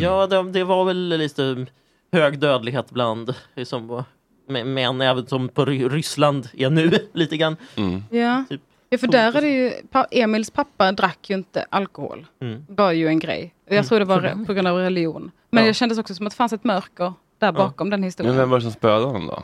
[0.00, 1.66] Ja, det, det var väl lite
[2.12, 4.04] hög dödlighet bland liksom,
[4.48, 7.56] män, även som på Ry- Ryssland är nu lite grann.
[7.76, 8.02] Mm.
[8.10, 8.44] Ja.
[8.48, 9.72] Typ ja, för där är det ju,
[10.10, 12.26] Emils pappa drack ju inte alkohol.
[12.42, 12.64] Mm.
[12.68, 13.54] Det var ju en grej.
[13.68, 15.30] Jag tror det var re- på grund av religion.
[15.50, 15.68] Men Ja.
[15.68, 18.34] det kändes också som att det fanns ett mörker där bakom den historien.
[18.34, 19.42] Men vem var det som spöade honom då?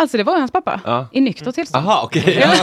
[0.00, 0.80] Alltså det var hans pappa.
[0.84, 1.06] Ja.
[1.12, 1.86] I nykter tillstånd.
[1.86, 2.38] Aha, okej.
[2.40, 2.54] Ja.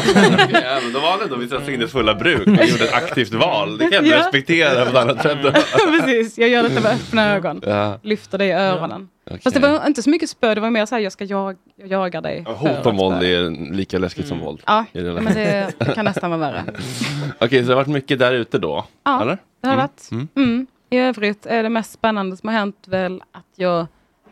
[0.53, 3.77] ja, men då var han ändå vid sina fulla bruk och gjorde ett aktivt val.
[3.77, 4.19] Det kan jag inte Ja.
[4.25, 5.37] respektera på ett annat sätt.
[5.99, 7.61] Precis, jag gör detta med öppna ögon.
[7.65, 9.09] Ja, Lyfter det i öronen.
[9.25, 9.39] okej.
[9.43, 11.87] Fast det var inte så mycket spö, det var mer såhär, jag ska jag, jag
[11.89, 12.43] jagar dig.
[12.45, 14.61] Ja, Hot om våld är lika läskigt som våld.
[14.65, 16.63] Ja, men det, det kan nästan vara värre.
[17.39, 18.85] Okej, så det har varit mycket där ute då?
[19.03, 19.37] Ja, Eller?
[19.61, 20.11] det har Mm, varit.
[20.11, 20.27] mm.
[20.35, 20.67] Mm.
[20.89, 23.87] I övrigt är det mest spännande som har hänt väl att jag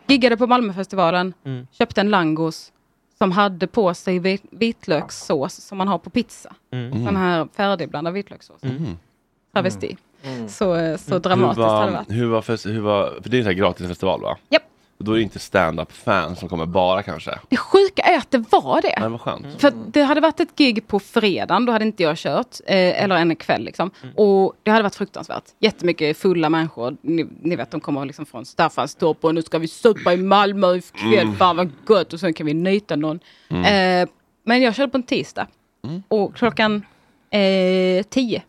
[0.08, 1.68] giggade på Malmöfestivalen, Mm.
[1.72, 2.72] köpte en langos
[3.18, 6.56] som hade på sig vit- vitlökssås som man har på pizza.
[6.72, 7.06] Mm.
[7.06, 8.64] Den här färdigblandad vitlökssås.
[8.64, 8.98] Mm.
[9.54, 9.98] Travesti.
[10.24, 10.50] Mm.
[10.50, 12.12] Så, eh, så Hur dramatiskt det var, varit.
[12.12, 14.38] hur var, hur var, för det är en sån här gratis festival va?
[14.50, 14.62] Japp.
[14.64, 14.75] Och
[15.06, 17.40] då är det inte stand-up fans som kommer bara kanske?
[17.50, 18.98] Det sjuka är att det var det.
[19.00, 19.62] Nej, vad skönt.
[19.62, 22.60] För det hade varit ett gig på fredagen, då hade inte jag kört.
[22.66, 23.92] Eh, eller en kväll liksom.
[24.16, 25.44] Och det hade varit fruktansvärt.
[25.60, 26.98] Jättemycket fulla människor.
[27.02, 30.76] Ni, ni vet, de kommer liksom från Staffanstorp och nu ska vi supa i Malmö
[30.76, 31.32] ikväll.
[31.38, 32.14] Fan vad gött.
[32.14, 33.20] Och sen kan vi nita någon.
[33.50, 34.10] Eh,
[34.44, 35.48] men jag körde på en tisdag.
[36.08, 36.86] Och klockan
[37.30, 38.44] eh, tio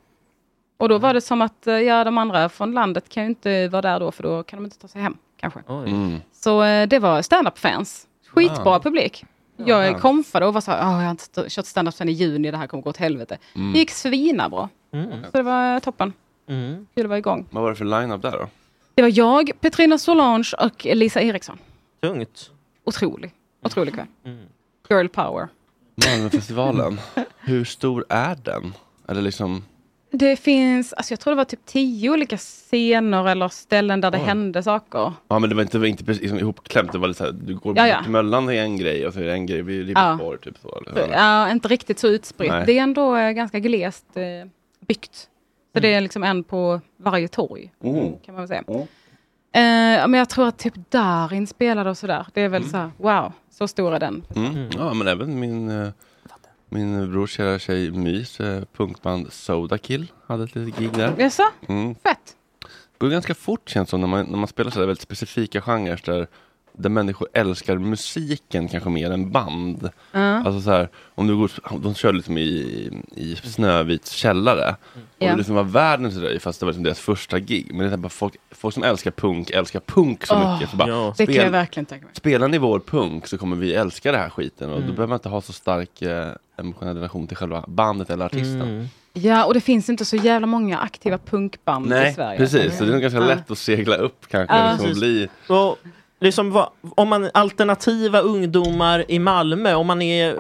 [0.79, 3.69] Och då var det som att, eh, ja de andra från landet kan ju inte
[3.69, 5.61] vara där då, för då kan de inte ta sig hem kanske.
[5.69, 6.21] Mm.
[6.33, 8.07] Så eh, det var stand-up-fans.
[8.29, 9.25] Skitbra publik.
[9.57, 9.99] Jag Ja.
[9.99, 12.51] kompade och var så här, "Åh, jag har inte st- kört stand-up sedan i juni,
[12.51, 13.39] det här kommer gå åt helvete.
[13.55, 13.73] Mm.
[13.73, 14.69] Det gick svinabra.
[14.93, 15.11] Mm.
[15.25, 16.13] Så det var eh, toppen.
[16.49, 16.87] Mm.
[16.95, 17.47] Kul att vara igång.
[17.51, 18.49] Vad var det för line-up där då?
[18.95, 21.59] Det var jag, Petrina Solange och Lisa Eriksson.
[22.03, 22.51] Tungt.
[22.85, 23.33] Otrolig.
[23.63, 24.07] Otrolig kväll.
[24.25, 24.47] Mm.
[24.91, 25.49] Girl power.
[26.07, 27.01] Malmöfestivalen.
[27.39, 28.75] Hur stor är den?
[29.09, 29.65] Eller liksom...
[30.11, 34.19] Det finns, alltså jag tror det var typ tio olika scener eller ställen där det
[34.19, 34.25] Oj.
[34.25, 35.13] hände saker.
[35.29, 37.79] Ja men det var inte, inte precis liksom ihopklämt, det var lite såhär, du går
[37.79, 37.99] Ja, ja.
[38.53, 40.83] är en grej och så är det en grej vid Ribersborg typ så.
[40.87, 41.13] Eller?
[41.13, 42.51] Ja, inte riktigt så utspritt.
[42.51, 42.67] Nej.
[42.67, 44.49] Det är ändå eh, ganska glest eh,
[44.87, 45.29] byggt.
[45.73, 47.73] Så det är liksom en på varje torg.
[47.85, 48.13] Mm.
[48.25, 48.65] Kan man väl säga.
[48.69, 48.81] Mm.
[49.57, 52.27] Eh, men jag tror att typ Darin spelade och sådär.
[52.33, 54.25] Det är väl så här, wow, så stor är den.
[54.37, 54.69] Mm.
[54.77, 55.89] Ja men även min, eh,
[56.69, 61.15] min brors kära tjej Mys eh, punkband Soda Kill hade ett litet gig där.
[61.19, 61.43] Jaså?
[61.69, 61.95] Mm.
[61.95, 62.37] Fett.
[62.99, 65.61] Det går ganska fort känns det som när man, när man spelar sådär väldigt specifika
[65.61, 66.27] genrer där,
[66.77, 69.91] där människor älskar musiken kanske mer än band.
[70.13, 70.21] Ja.
[70.21, 71.51] Alltså så här, om du går,
[71.83, 74.77] de kör liksom i, i Snövits källare.
[74.95, 75.31] Och Ja.
[75.31, 77.67] det liksom var världens röj fast det var liksom deras första gig.
[77.75, 80.71] Men det är bara folk, folk som älskar punk älskar punk så Åh, mycket.
[80.71, 81.15] Så bara, ja.
[81.17, 82.15] Det kan spel- jag verkligen tänka mig.
[82.15, 84.71] Spelar ni vår punk så kommer vi älska det här skiten.
[84.71, 84.95] Och då Mm.
[84.95, 88.61] behöver man inte ha så stark eh, emotionell relation till själva bandet eller artisten.
[88.63, 88.87] Mm.
[89.13, 92.39] Ja, och det finns inte så jävla många aktiva punkband i Nej, Sverige.
[92.39, 92.79] precis.
[92.79, 93.27] Så det är nog ganska Ja.
[93.27, 94.57] lätt att segla upp kanske.
[94.57, 94.71] Ja.
[94.73, 95.79] liksom, och bli, Och
[96.21, 100.37] liksom, vad, om man alternativa ungdomar i Malmö, om man är,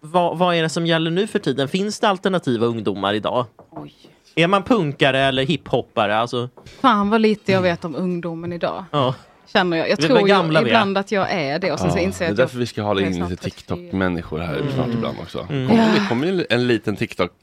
[0.00, 1.68] vad, vad är det som gäller nu för tiden?
[1.68, 3.46] Finns det alternativa ungdomar idag?
[3.70, 3.94] Oj.
[4.34, 6.18] Är man punkare eller hiphoppare?
[6.18, 6.48] Alltså,
[6.80, 8.84] Fan vad lite jag vet om ungdomen idag.
[8.90, 9.14] ja.
[9.52, 9.88] Känner jag.
[9.90, 12.02] Jag Vi är tror gamla ju ibland att jag är det och sen så Ja,
[12.02, 13.50] inser det är jag att jag därför vi ska är in lite 34.
[13.50, 15.46] TikTok-människor här snart ibland också.
[15.50, 15.68] Mm.
[15.68, 16.00] Kommer, Ja.
[16.00, 16.96] Det kommer ju en liten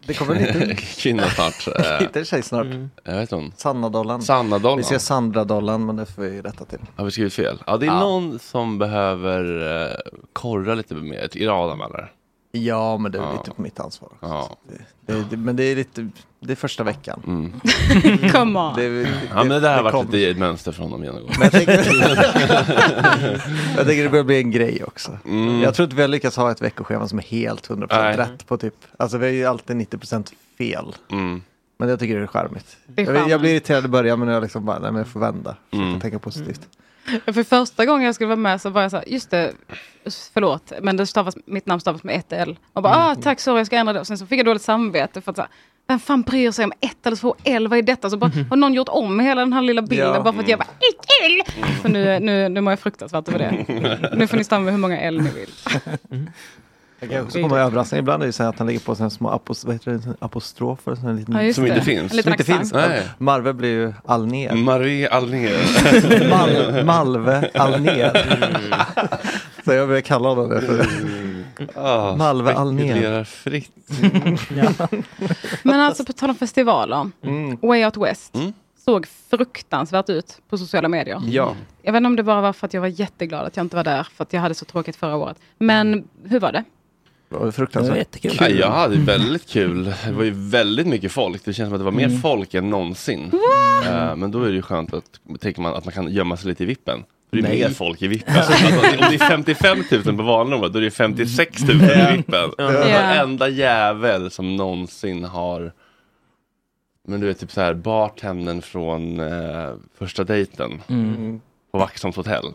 [0.06, 1.68] Det kommer en liten TikTok-kvinna snart.
[2.02, 2.66] Liten tjej snart.
[2.66, 2.90] Mm.
[3.04, 3.52] jag vet hon.
[3.58, 4.22] Sanna-dollan.
[4.22, 4.78] Sanna Dollan.
[4.78, 6.80] Vi ser Sandra-dollan men det får vi rätta till.
[6.96, 7.58] Har vi skrivit fel?
[7.68, 8.00] Ja, det är Ja.
[8.00, 9.98] någon som behöver eh,
[10.34, 12.12] korra lite mer i Adam eller?
[12.64, 13.32] Ja men det är Ja.
[13.32, 14.26] lite på mitt ansvar också.
[14.26, 14.58] Ja.
[15.06, 17.22] Det, det, det, men det är lite, det är första veckan.
[17.28, 17.54] Mm.
[18.32, 18.76] Come on.
[18.76, 21.36] Det, det, Ja men det där har varit kom- lite ett mönster från dem genomgående.
[21.40, 21.76] Men jag tänker,
[23.78, 25.18] jag tänker det börjar bli en grej också.
[25.26, 25.62] Mm.
[25.62, 28.18] Jag tror inte vi har lyckats ha ett veckoschema som är helt 100% Nej.
[28.18, 30.96] rätt på typ, alltså vi har ju alltid 90% fel.
[31.12, 31.42] Mm.
[31.78, 32.78] Men jag tycker det är charmigt.
[32.88, 35.08] Det är Jag, jag blir irriterad i början men jag liksom bara, nej men jag
[35.08, 35.56] får vända.
[35.70, 36.00] Försöka Mm.
[36.00, 36.62] tänka positivt.
[37.26, 39.54] För första gången jag skulle vara med så var jag så här, just det,
[40.34, 42.58] förlåt, men det stavas, mitt namn stavas med ett L.
[42.74, 44.00] Och bara, ah, tack, sorry, jag ska ändra det.
[44.00, 45.52] Och sen så fick jag dåligt samvete för att så här,
[45.88, 48.10] vem fan bryr sig om ett eller två L, vad är detta?
[48.10, 50.22] Så bara, har någon gjort om hela den här lilla bilden Ja.
[50.22, 51.42] bara för att jag bara, ett L!
[51.82, 53.66] Så nu, nu, nu mår jag fruktansvärt över det.
[54.16, 55.50] Nu får ni stanna med hur många L ni vill.
[57.00, 58.00] Jag kan också komma överraskning.
[58.00, 60.16] Ibland är det så här att han lägger på sådana små apos, vad heter det,
[60.20, 60.96] apostrofer.
[60.96, 62.22] Sån här liten, Ja, Som inte finns.
[62.24, 62.74] Som inte finns.
[62.74, 63.02] Nej.
[63.18, 64.54] Marve blir ju Alnér.
[64.56, 66.30] Marie Alnér.
[66.30, 68.12] Mal, Malve Alnér.
[69.66, 70.62] Så jag börjar kalla honom det.
[70.62, 70.86] För.
[71.76, 73.24] Ah, Malve Alnér.
[73.24, 73.72] fritt.
[75.64, 77.58] Men alltså på tal om festivaler, Mm.
[77.62, 78.54] Way Out West Mm.
[78.86, 81.22] såg fruktansvärt ut på sociala medier.
[81.26, 81.56] Ja.
[81.82, 83.76] Jag vet inte om det bara var för att jag var jätteglad att jag inte
[83.76, 85.38] var där, för att jag hade så tråkigt förra året.
[85.58, 86.64] Men hur var det?
[87.30, 87.90] Det var Det fruktansvärt.
[87.92, 88.32] var jättekul.
[88.40, 89.84] Ja, jag hade väldigt kul.
[90.06, 91.46] Det var ju väldigt mycket folk.
[91.46, 92.22] Det känns som att det var mer Mm.
[92.22, 93.32] folk än någonsin.
[93.88, 96.50] Eh, men då är det ju skönt att, tänker man, att man kan gömma sig
[96.50, 97.04] lite i vippen.
[97.30, 97.60] För det är Nej.
[97.60, 98.36] mer folk i vippen.
[98.36, 102.50] Alltså, om det är 55 000 på vanliga då är det 56 000 i vippen.
[102.58, 105.72] Varenda jävel som någonsin har
[107.08, 111.42] men du vet typ så här bartendern från eh, första dejten Mm.
[111.76, 112.46] På Vaxholms hotell.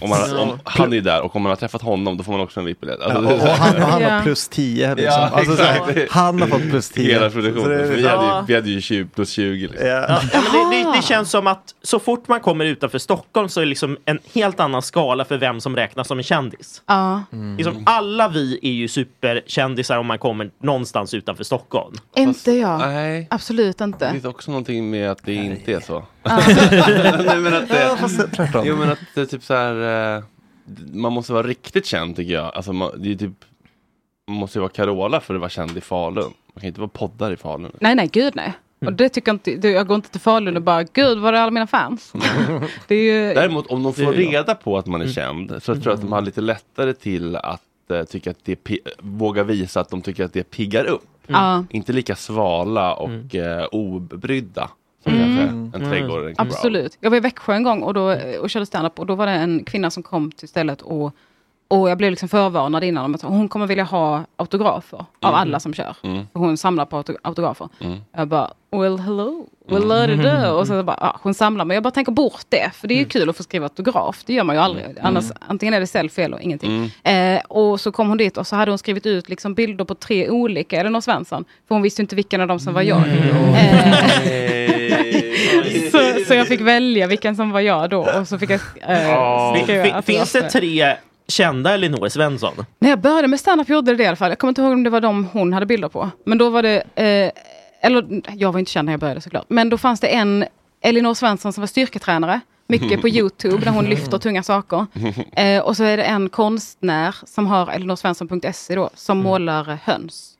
[0.00, 2.32] Om man, om, han är ju där och om man har träffat honom då får
[2.32, 2.98] man också en VIP-biljett.
[3.00, 4.10] Ja, Alltså, och, det är och han, och han Ja.
[4.10, 4.94] har plus 10.
[4.94, 5.04] Liksom.
[5.04, 7.12] Ja, alltså, här, han har fått plus 10.
[7.12, 7.68] Hela Så produktionen.
[7.70, 8.44] det är- vi, hade, ju- Ja.
[8.48, 9.88] vi hade ju 20 plus 20 liksom.
[9.88, 10.20] Ja.
[10.32, 13.60] Ja, men det, det, det känns som att så fort man kommer utanför Stockholm så
[13.60, 16.82] är det liksom en helt annan skala för vem som räknas som en kändis.
[16.86, 17.22] Ja,
[17.56, 21.94] Liksom, alla vi är ju superkändisar om man kommer någonstans utanför Stockholm.
[22.16, 22.78] inte jag.
[22.78, 23.26] Nej.
[23.30, 24.10] Absolut Det inte.
[24.12, 26.04] finns också någonting med att det inte är så.
[26.28, 27.22] Ja.
[27.26, 28.66] Nej, men att Ja, fast tvärtom.
[28.66, 30.16] jo men att det är typ så här.
[30.16, 30.22] eh,
[30.92, 32.54] Man måste vara riktigt känd tycker jag.
[32.56, 33.32] Alltså, man, det är typ,
[34.28, 36.32] man måste ju vara Carola för att vara känd i Falun.
[36.54, 37.72] Man kan inte vara poddar i Falun.
[37.80, 38.52] Nej, nej, gud nej.
[38.86, 41.36] Och det tycker jag inte, jag går inte till Falun och bara, gud var är
[41.40, 42.12] alla mina fans?
[42.88, 44.18] Det är ju, Däremot om de får jag.
[44.18, 47.36] reda på att man är känd så tror jag att de har lite lättare till
[47.36, 51.06] att eh, tycka att det pi- våga visa att de tycker att det piggar upp.
[51.26, 54.70] ja, Inte lika svala och eh, obrydda
[55.10, 56.46] som kanske en trädgård eller en kebab.
[56.48, 56.98] absolut.
[57.00, 59.32] Jag var i Växjö en gång och, då, och körde standup och då var det
[59.32, 61.12] en kvinna som kom till stället och
[61.68, 65.40] Och jag blev liksom förvarnad innan om att hon kommer vilja ha autografer av Mm.
[65.40, 65.96] alla som kör.
[66.02, 66.26] Mm.
[66.32, 67.68] Hon samlar på auto- autografer.
[67.80, 67.98] Mm.
[68.12, 70.20] Jag bara, well hello, Mm.
[70.20, 70.54] mm.
[70.54, 72.70] Och så bara, ja, hon samlar, men jag bara tänker bort det.
[72.74, 74.84] För det är ju kul att få skriva autograf, det gör man ju aldrig.
[75.02, 76.90] Annars, antingen är det selfie eller ingenting.
[77.04, 77.36] Mm.
[77.36, 79.94] Eh, och så kom hon dit och så hade hon skrivit ut liksom bilder på
[79.94, 81.44] tre olika Elinor Svensson.
[81.68, 82.98] För hon visste inte vilken av dem som var jag.
[82.98, 83.04] Eh,
[85.92, 88.08] så, så jag fick välja vilken som var jag då.
[88.20, 90.94] Och så fick jag eh, skriva fin- Finns det tre
[91.28, 92.52] kända Elinor Svensson?
[92.78, 94.30] När jag började med stand-up gjorde det i alla fall.
[94.30, 96.10] Jag kommer inte ihåg om det var de hon hade bilder på.
[96.24, 97.30] Men då var det, eh,
[97.86, 99.44] eller jag var inte känd när jag började såklart.
[99.48, 100.44] Men då fanns det en
[100.80, 102.40] Elinor Svensson som var styrketränare.
[102.68, 104.86] Mycket på Youtube där hon lyfter tunga saker.
[105.32, 108.90] Eh, och så är det en konstnär som har elinorsvensson.se då.
[108.94, 110.32] Som målar höns.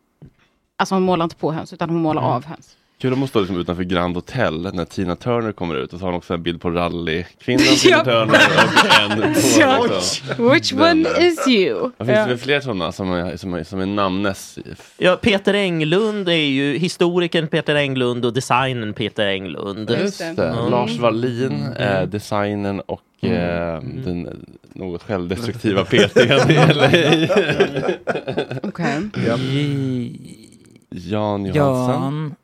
[0.77, 2.76] Alltså hon målar inte på höns utan hon målar av höns.
[3.01, 6.05] Kul om hon står liksom utanför Grand Hotel när Tina Turner kommer ut och så
[6.05, 8.05] har hon också en bild på rallykvinnan Tina.
[8.05, 9.83] Turner och en på Ja.
[9.83, 10.51] liksom.
[10.51, 11.27] Which Den one där.
[11.27, 11.91] is you?
[11.99, 14.59] Det finns väl fler sådana som är, som är, som är namnes.
[14.99, 19.91] Ja, Peter Englund är ju historikern Peter Englund och designern Peter Englund.
[19.91, 20.49] Just det.
[20.49, 20.71] Mm.
[20.71, 26.91] Lars Wallin, eh, designern och eh, den något självdestruktiva PTn i LA.
[28.63, 29.01] Okej.
[30.91, 31.55] Jan Johansson.
[31.55, 32.35] Jan,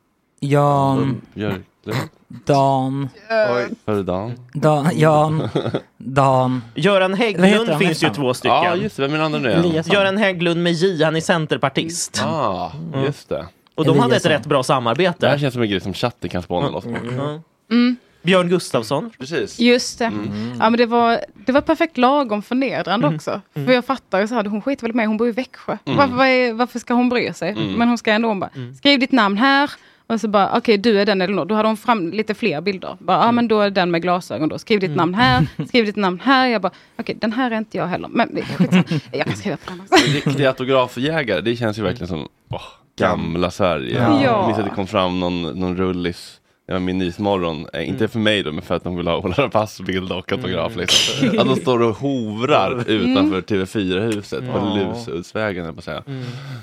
[0.47, 1.63] Jan, Björklund.
[2.45, 3.09] Dan,
[3.85, 4.31] Före Dan.
[4.53, 5.49] Dan, Jan,
[5.97, 6.61] Dan.
[6.75, 8.55] Göran Hägglund finns ju två stycken.
[8.55, 9.01] Ja, just det.
[9.01, 9.83] Vem är den andra nu igen?
[9.87, 12.23] Göran Hägglund med J, han är centerpartist.
[12.25, 12.71] Ah,
[13.05, 13.45] just det.
[13.75, 15.37] Och de hade ett rätt bra Det här samarbete.
[15.39, 16.89] känns som en grej som chatten kan spåna loss på.
[17.71, 17.95] Mm.
[18.21, 19.11] Björn Gustafsson.
[19.19, 19.59] Precis.
[19.59, 20.11] Just det.
[20.59, 23.15] Ja, men det, var, det var perfekt lagom förnedrande Mm.
[23.15, 23.41] också.
[23.53, 25.77] För jag fattar ju så här, hon skiter väl med, hon bor i Växjö.
[25.83, 27.49] Varför, varför ska hon bry sig?
[27.49, 27.73] Mm.
[27.73, 29.71] Men hon ska ändå, hon bara, skriv ditt namn här.
[30.13, 31.45] Och så bara, okej du är den Elinor.
[31.45, 32.97] Då hade hon fram lite fler bilder.
[32.99, 34.59] Bara, ja men då är den med glasögon då.
[34.59, 36.47] Skriv ditt namn här, skriv ditt namn här.
[36.47, 38.07] Jag bara, okej den här är inte jag heller.
[38.07, 38.83] Men skitsamma.
[39.11, 39.95] jag kan skriva på den också.
[40.13, 42.61] Riktiga autografjägare, det känns ju verkligen som åh,
[42.99, 43.97] gamla Sverige.
[43.97, 44.23] Ja.
[44.23, 46.39] Jag minns att det kom fram någon, någon rullis
[46.73, 49.35] var min nysmorgon, eh, inte för mig då, men för att de vill ha Ola
[49.37, 50.75] Rapace-bild och autograf.
[50.75, 51.39] Liksom.
[51.39, 54.75] Att de står och hovrar utanför TV4-huset på Ja.
[54.75, 56.03] Lusuddsvägen, höll jag på säga.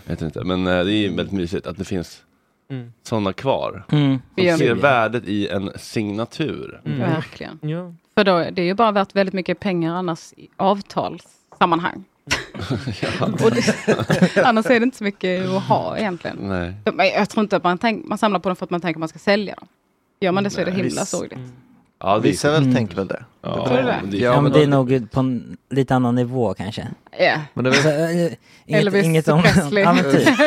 [0.04, 2.22] Jag vet inte, men eh, det är ju väldigt mysigt att det finns
[2.70, 2.92] Mm.
[3.02, 3.84] sådana kvar.
[3.92, 4.18] Mm.
[4.36, 6.80] Som ser värdet i en signatur.
[6.84, 7.58] Verkligen.
[7.62, 7.94] Ja.
[8.14, 12.04] För då, det är ju bara värt väldigt mycket pengar annars i avtalssammanhang.
[13.20, 16.36] Och det, annars är det inte så mycket att ha egentligen.
[16.40, 16.74] Nej.
[16.94, 18.98] Men Jag tror inte att man, tänk, man samlar på dem för att man tänker
[18.98, 19.68] att man ska sälja dem.
[20.20, 21.38] Gör man det så är det himla sorgligt.
[22.00, 22.74] Ja, det är, Vissa väl Mm.
[22.74, 23.24] tänker väl det.
[23.42, 24.00] ja, det?
[24.10, 26.88] det är, Ja, men det är nog på en lite annan nivå kanske.
[27.18, 27.40] Ja.
[27.54, 29.42] Men det är Alltså, eh, inget, Elvis inget om...
[29.72, 30.28] Ja, men typ.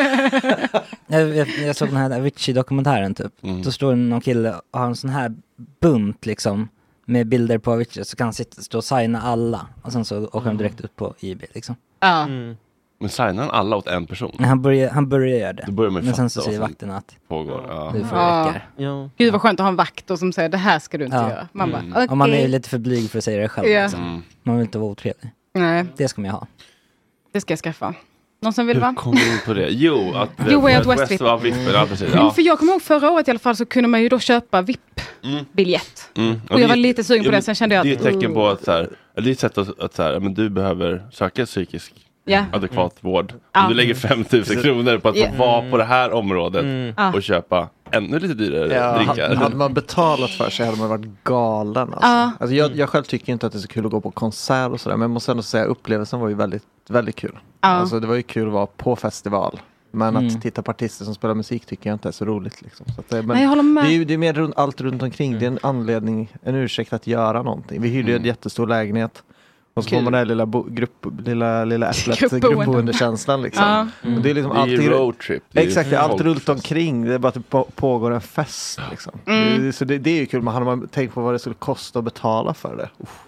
[1.07, 3.43] jag, jag, jag såg den här Avicii-dokumentären typ.
[3.43, 3.61] Mm.
[3.61, 5.33] Då står det någon kille och har en sån här
[5.81, 6.67] bunt liksom
[7.05, 10.25] med bilder på Avicii så kan han sitta, stå och signa alla och sen så
[10.25, 11.75] åker de direkt upp på Ebay liksom.
[11.99, 12.21] Ja.
[12.23, 12.57] Mm.
[13.03, 14.35] Men signar han alla åt en person?
[14.39, 15.63] Men han börjar, han börjar göra det.
[15.65, 17.65] Då börjar man ju Men sen fatta så vad säger som vakten att pågår.
[17.69, 17.91] Ja.
[17.95, 18.53] du får Ja.
[18.77, 19.09] Ja.
[19.17, 21.17] Gud vad skönt att ha en vakt och som säger det här ska du inte
[21.17, 21.29] Ja.
[21.29, 21.47] göra.
[21.51, 21.91] Man bara, Mm.
[21.93, 22.07] okej.
[22.09, 23.67] Och man är lite för blyg för att säga det själv.
[23.67, 23.83] Ja.
[23.83, 24.01] Liksom.
[24.03, 24.21] Mm.
[24.43, 25.31] Man vill inte vara otrevlig.
[25.53, 26.47] Nej, Det ska man ju ha.
[27.33, 27.93] det ska jag skaffa.
[28.41, 28.87] Någon som vill va?
[28.87, 29.67] Hur kom vi in på det?
[29.69, 31.73] Jo, att Jo, eh, att West var vippen.
[31.73, 32.07] Ja, precis.
[32.13, 32.31] Mm, Ja.
[32.31, 34.61] för jag kommer ihåg förra året i alla fall så kunde man ju då köpa
[34.61, 36.09] VIP-biljett.
[36.17, 36.41] Mm.
[36.49, 38.01] Och jag var det- lite sugen på ja, det, sen kände jag Det är att...
[38.05, 40.19] ett tecken på att, så här, det är ett sätt att, att så här, ja,
[40.19, 41.93] men du behöver söka psykisk
[42.25, 42.45] Ja.
[42.53, 43.33] adekvat vård.
[43.53, 43.63] Ja.
[43.63, 47.13] Om du lägger 5000 kronor på att få vara på det här området Mm.
[47.15, 49.35] Och köpa ännu lite dyrare ja, drinkar.
[49.35, 51.77] hade, man betalat för sig hade man varit galen.
[51.93, 52.07] Alltså.
[52.07, 52.31] Ja.
[52.39, 54.71] Alltså, jag, jag själv tycker inte att det är så kul att gå på konsert
[54.71, 54.95] och sådär.
[54.97, 57.39] Men jag måste ändå säga upplevelsen var ju väldigt, väldigt kul.
[57.61, 57.67] Ja.
[57.67, 59.59] Alltså, det var ju kul att vara på festival.
[59.91, 60.27] Men Mm.
[60.35, 62.61] att titta på artister som spelar musik tycker jag inte är så roligt.
[62.61, 62.85] Liksom.
[62.95, 63.83] Så att det, men Nej, jag håller med.
[63.83, 65.39] det är ju det är mer runt, allt runt omkring.
[65.39, 67.81] Det är en anledning, en ursäkt att göra någonting.
[67.81, 69.23] Vi hyrde ju en jättestor lägenhet.
[69.75, 72.47] Och så får man den här lilla, bo, grupp, lilla, lilla äpplet, Gruppboende.
[72.55, 73.63] gruppboendekänslan liksom.
[73.65, 73.87] Ja.
[74.15, 75.43] Och det är liksom är ju alltid, roadtrip.
[75.51, 77.05] Det är ju Exakt, det är allt runt omkring.
[77.05, 78.79] Det är bara att det på, pågår en fest.
[78.91, 79.19] Liksom.
[79.25, 79.65] Mm.
[79.65, 81.55] Det, så det, det är ju kul, men hade man tänkt på vad det skulle
[81.55, 82.89] kosta att betala för det.
[83.03, 83.19] uff,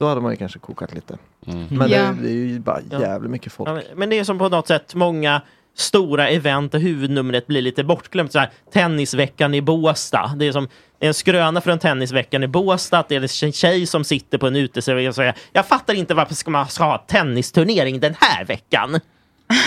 [0.00, 1.18] då hade man ju kanske kokat lite.
[1.46, 1.66] Mm.
[1.70, 1.98] Men Ja.
[1.98, 3.68] det, det är ju bara jävligt mycket folk.
[3.70, 5.40] Ja, men- det är som på något sätt många
[5.76, 8.32] stora event och huvudnumret blir lite bortglömt.
[8.32, 10.32] Så här, tennisveckan i Båstad.
[10.36, 10.68] Det är som
[11.00, 12.98] en skröna för en tennisveckan i Båstad.
[12.98, 16.14] att Det är en tjej som sitter på en uteservering och säger Jag fattar inte
[16.14, 19.00] varför ska man ska ha tennisturnering den här veckan.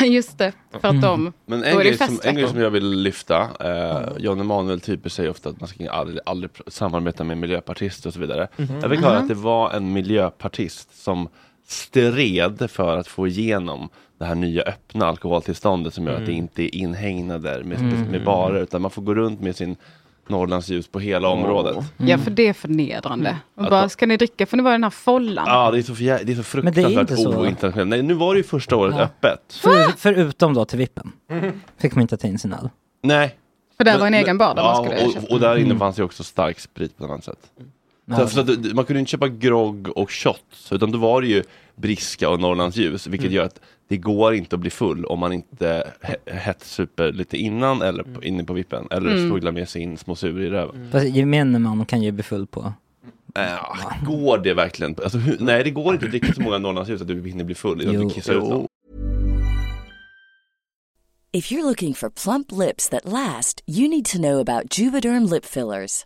[0.05, 1.33] Just det, för att de...
[1.45, 5.09] Men Då en grej, som, en grej som jag vill lyfta, eh, John Emanuel typer
[5.09, 8.47] säger ofta att man ska aldrig, aldrig samarbeta med miljöpartister och så vidare.
[8.81, 11.29] Jag fick höra att det var en miljöpartist som
[11.67, 13.89] stred för att få igenom
[14.19, 18.61] det här nya öppna alkoholtillståndet som gör att det inte är inhägnader med, med barer
[18.61, 19.75] utan man får gå runt med sin
[20.29, 21.77] Norrlandsljus på hela området.
[21.97, 23.37] Ja, för det är förnedrande.
[23.55, 25.45] Och Att bara, ska ni dricka får ni vara i den här follan.
[25.47, 27.37] Ja, det är så, förjä- det är så Men det är fruktansvärt inte så.
[27.41, 27.89] ointernationellt.
[27.89, 29.03] Nej, nu var det ju första året Ja.
[29.03, 29.53] öppet.
[29.53, 31.11] För, förutom då till vippen.
[31.77, 32.69] Fick man inte ta in sin öl.
[33.03, 33.35] Nej.
[33.77, 35.33] För där var en egen bar där man skulle och, köpa.
[35.33, 35.79] och där inne Mm.
[35.79, 37.39] fanns ju också stark sprit på ett annat sätt.
[38.17, 41.43] Så, så att, man kunde inte köpa grogg och shots, utan då var det ju
[41.81, 43.35] briska och Norrlandsljus, vilket Mm.
[43.35, 47.81] gör att det går inte att bli full om man inte he- hettsuper lite innan
[47.81, 49.29] eller på, inne på vippen, eller Mm.
[49.29, 50.89] smugglar med sin små sur i röven.
[50.91, 52.73] Fast gemene man kan ju bli full på.
[53.33, 54.95] Ja, går det verkligen?
[55.03, 57.55] Alltså, hur, nej, det går inte att dricka så många Norrlandsljus att du hinner bli
[57.55, 58.03] full innan Jo.
[58.03, 58.65] du kissar ut.
[61.31, 65.45] If you're looking for plump lips that last, you need to know about Juvederm lip
[65.45, 66.05] fillers.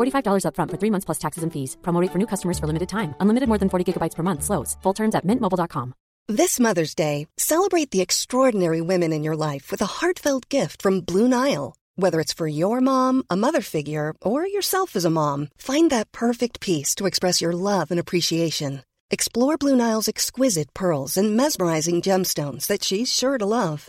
[0.00, 1.76] $45 upfront for three months plus taxes and fees.
[1.82, 3.14] Promo rate for new customers for limited time.
[3.20, 4.42] Unlimited more than 40 gigabytes per month.
[4.42, 4.76] Slows.
[4.82, 5.94] Full terms at mintmobile.com.
[6.28, 11.00] This Mother's Day, celebrate the extraordinary women in your life with a heartfelt gift from
[11.00, 11.74] Blue Nile.
[11.96, 16.12] Whether it's for your mom, a mother figure, or yourself as a mom, find that
[16.12, 18.84] perfect piece to express your love and appreciation.
[19.10, 23.88] Explore Blue Nile's exquisite pearls and mesmerizing gemstones that she's sure to love.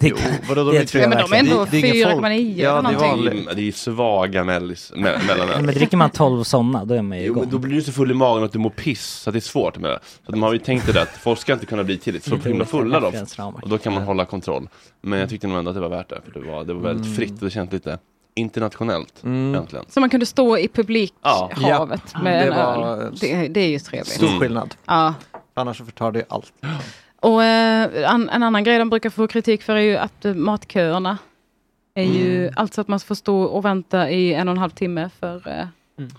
[0.00, 0.16] Det, Jo,
[0.48, 2.10] vadå, de det är tror Ja, jag men de är ändå Det- det är ingen
[2.10, 2.24] folk.
[2.26, 3.08] 4,9 Ja, eller det är någonting.
[3.26, 3.46] vanligt.
[3.46, 5.48] Det är, det är svaga mellis, me mellanöl.
[5.56, 7.52] Ja, men dricker man 12 sådana då är man ju Jo, men igång.
[7.52, 9.40] då blir du så full i magen att du mår piss, så att det är
[9.40, 9.98] svårt med det.
[10.26, 12.48] Så de har ju tänkt det där att folk ska inte kunna bli tillräckligt så
[12.48, 13.12] himla fulla då.
[13.62, 14.68] Och då kan man hålla kontroll.
[15.00, 16.80] Men jag tyckte nog ändå att det var värt det, för det var, det var
[16.80, 17.16] väldigt Mm.
[17.16, 17.98] fritt och det känns lite
[18.34, 19.54] internationellt Mm.
[19.54, 19.84] egentligen.
[19.88, 22.20] Så man kunde stå i publikhavet Ja.
[22.22, 23.16] med Det en var- öl.
[23.20, 24.08] Det, det är ju trevligt.
[24.12, 24.40] Stor Mm.
[24.40, 24.74] skillnad.
[24.86, 25.14] Ja.
[25.54, 26.52] Annars så förtar det allt.
[27.20, 30.34] Och eh, an, en annan grej de brukar få kritik för är ju att eh,
[30.34, 31.18] matköerna
[31.94, 32.54] är ju Mm.
[32.56, 35.64] alltså att man får stå och vänta i en och en halv timme för eh,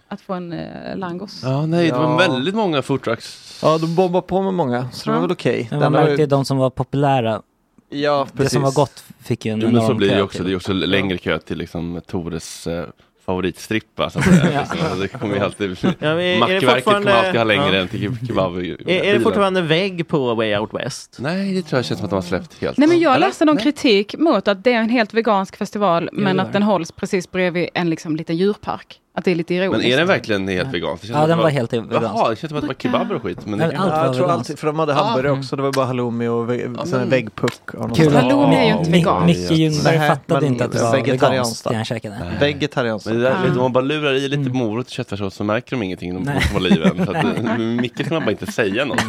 [0.08, 1.42] att få en eh, langos.
[1.44, 2.18] Ja, nej, det var Ja.
[2.18, 3.60] väldigt många foodtrucks.
[3.64, 5.22] Ja, de bombar på med många, så det var Ja.
[5.22, 5.68] väl okej.
[5.70, 7.42] Den man märkte ju- ju de som var populära,
[7.90, 8.54] Ja, det precis.
[8.54, 10.46] som var gott fick ju en Jo, men så blir det ju också, till.
[10.46, 12.86] det är också längre kö till liksom Tores eh,
[13.32, 14.10] favoritstrippa.
[14.10, 14.68] Så att säga.
[14.82, 14.96] Ja.
[14.96, 17.82] Det kommer ju alltid, Ja, men är- är det mackverket kommer alltid ha längre ja.
[17.82, 18.58] än till kebab.
[18.58, 21.18] Är, är det fortfarande vägg på Way Out West?
[21.20, 22.78] Nej, det tror jag känns som att de har släppt helt.
[22.78, 23.64] Nej men jag läste någon Nej.
[23.64, 27.70] kritik mot att det är en helt vegansk festival men att den hålls precis bredvid
[27.74, 28.98] en liksom liten djurpark.
[29.14, 29.84] Att det är lite ironiskt.
[29.84, 31.02] Men är den verkligen helt vegansk?
[31.02, 31.94] Det känns Ja, den var det helt vegansk.
[32.04, 33.46] Jaha, det känns som att det var kebaber och skit.
[33.46, 35.40] Men det allt Ja, var jag tror alltid, för de hade hamburgare Ah.
[35.40, 37.54] också, det var bara halloumi och ve- Ja, men- väggpuck.
[37.96, 39.26] Kul Halloumi är ju inte veganskt.
[39.26, 42.16] Micke Ljungberg fattade inte att det var vegetarianskt veganskt det han käkade.
[42.40, 43.08] Vegetarianskt.
[43.10, 43.38] Men det där, Ja.
[43.46, 46.26] du, om man bara lurar i lite morot och köttfärssås så märker de ingenting, de.
[46.26, 49.04] Så att, eh, Micke kan man bara inte säga något.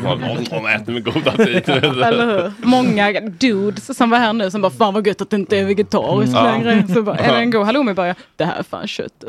[0.50, 1.68] Om äter med god aptit.
[2.66, 5.64] Många dudes som var här nu som bara fan vad gött att det inte är
[5.64, 6.44] vegetariskt Mm.
[6.64, 6.88] längre.
[6.94, 9.24] Så bara, är det en god halloumi bara, det här är fan kött.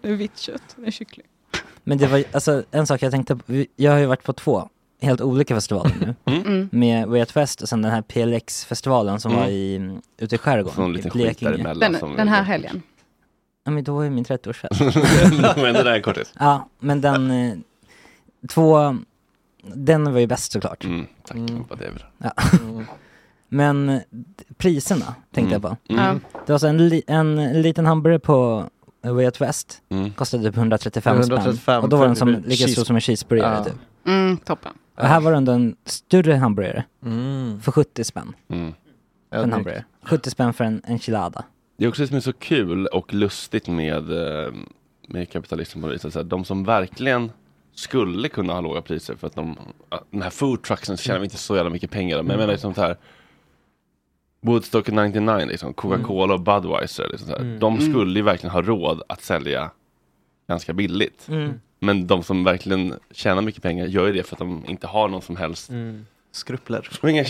[0.00, 1.26] Du är vitt kött, är kyckling.
[1.84, 4.68] Men det var alltså en sak jag tänkte på, jag har ju varit på två
[5.00, 6.14] helt olika festivaler nu.
[6.46, 6.68] Mm.
[6.72, 9.42] Med Way Out Fest och sen den här PLX-festivalen som Mm.
[9.44, 11.74] var i, mm, ute i skärgården, en i liten skit Blekinge.
[11.74, 12.82] Den, den här helgen.
[13.64, 15.56] Ja men då är min 30-årsfest.
[15.62, 16.32] Men det där är en kortis.
[16.38, 17.54] ja, men den, eh,
[18.48, 18.96] två,
[19.62, 20.84] den var ju bäst såklart.
[20.84, 21.64] Mm, tack, Mm.
[21.78, 22.08] det är.
[22.18, 22.32] Ja.
[23.48, 24.00] Men
[24.56, 25.76] priserna tänkte jag på.
[25.88, 26.20] Mm.
[26.46, 28.64] Det var så en, li, en liten hamburgare på
[29.12, 29.82] Way Out West.
[29.88, 30.12] Mm.
[30.12, 31.82] Kostade typ 135, 135 spänn.
[31.82, 33.64] Och då var den som, en lika stor som en cheeseburgare Ja.
[33.64, 33.74] typ.
[34.06, 34.72] Mm, toppen.
[34.96, 36.84] Och här var ändå en större hamburgare.
[37.04, 37.60] Mm.
[37.60, 38.32] För 70 spänn.
[38.48, 38.72] Mm.
[39.32, 39.84] För en hamburgare.
[40.02, 41.44] 70 spänn för en enchilada.
[41.78, 44.52] Det är också det som är så kul och lustigt med, eh,
[45.08, 47.30] med kapitalismen på det De som verkligen
[47.74, 49.58] skulle kunna ha låga priser för att de,
[50.10, 52.74] den här food trucksen tjänar vi inte så jävla mycket pengar Men jag menar liksom
[52.74, 52.96] så här
[54.40, 57.08] Woodstock 99, liksom, Coca-Cola och Budweiser.
[57.10, 57.58] Liksom så här, Mm.
[57.58, 59.70] De skulle ju verkligen ha råd att sälja
[60.48, 61.28] ganska billigt.
[61.28, 61.52] Mm.
[61.78, 65.08] Men de som verkligen tjänar mycket pengar gör ju det för att de inte har
[65.08, 66.06] någon som helst Mm.
[66.32, 66.88] Skrupler.
[67.02, 67.24] och ingen,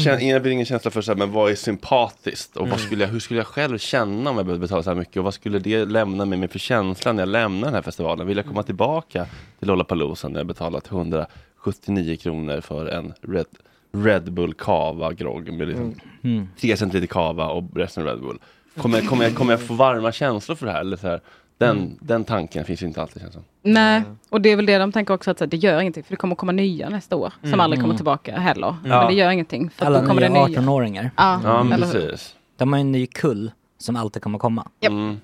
[0.47, 2.71] ingen, känsla för så här, men vad är sympatiskt och Mm.
[2.71, 5.17] vad skulle jag, hur skulle jag själv känna om jag behövde betala så här mycket
[5.17, 8.27] och vad skulle det lämna mig med för känsla när jag lämnar den här festivalen?
[8.27, 9.27] Vill jag komma tillbaka
[9.59, 13.47] till Lollapalooza när jag betalat 179 kronor för en Red,
[14.05, 16.49] Red Bull Cava grogg med liksom Mm.
[16.61, 18.39] 3 centiliter Cava och resten Red Bull.
[18.77, 20.81] Kommer jag, kommer, jag, kommer jag få varma känslor för det här?
[20.81, 21.21] Eller så här?
[21.59, 21.91] Den, Mm.
[22.01, 23.45] den tanken finns ju inte alltid känns som.
[23.63, 26.05] Nej, och det är väl det de tänker också att så här, det gör ingenting
[26.05, 27.61] för det kommer komma nya nästa år som Mm.
[27.61, 27.97] aldrig kommer Mm.
[27.97, 28.67] tillbaka heller.
[28.67, 28.99] Ja.
[28.99, 30.59] Men det gör ingenting för att Alla kommer nya det nya.
[30.61, 31.11] 18-åringar.
[31.17, 32.37] Ja, Ja, precis.
[32.57, 34.69] De har ju en ny kull som alltid kommer komma.
[34.81, 34.93] Japp.
[34.93, 35.21] Mm.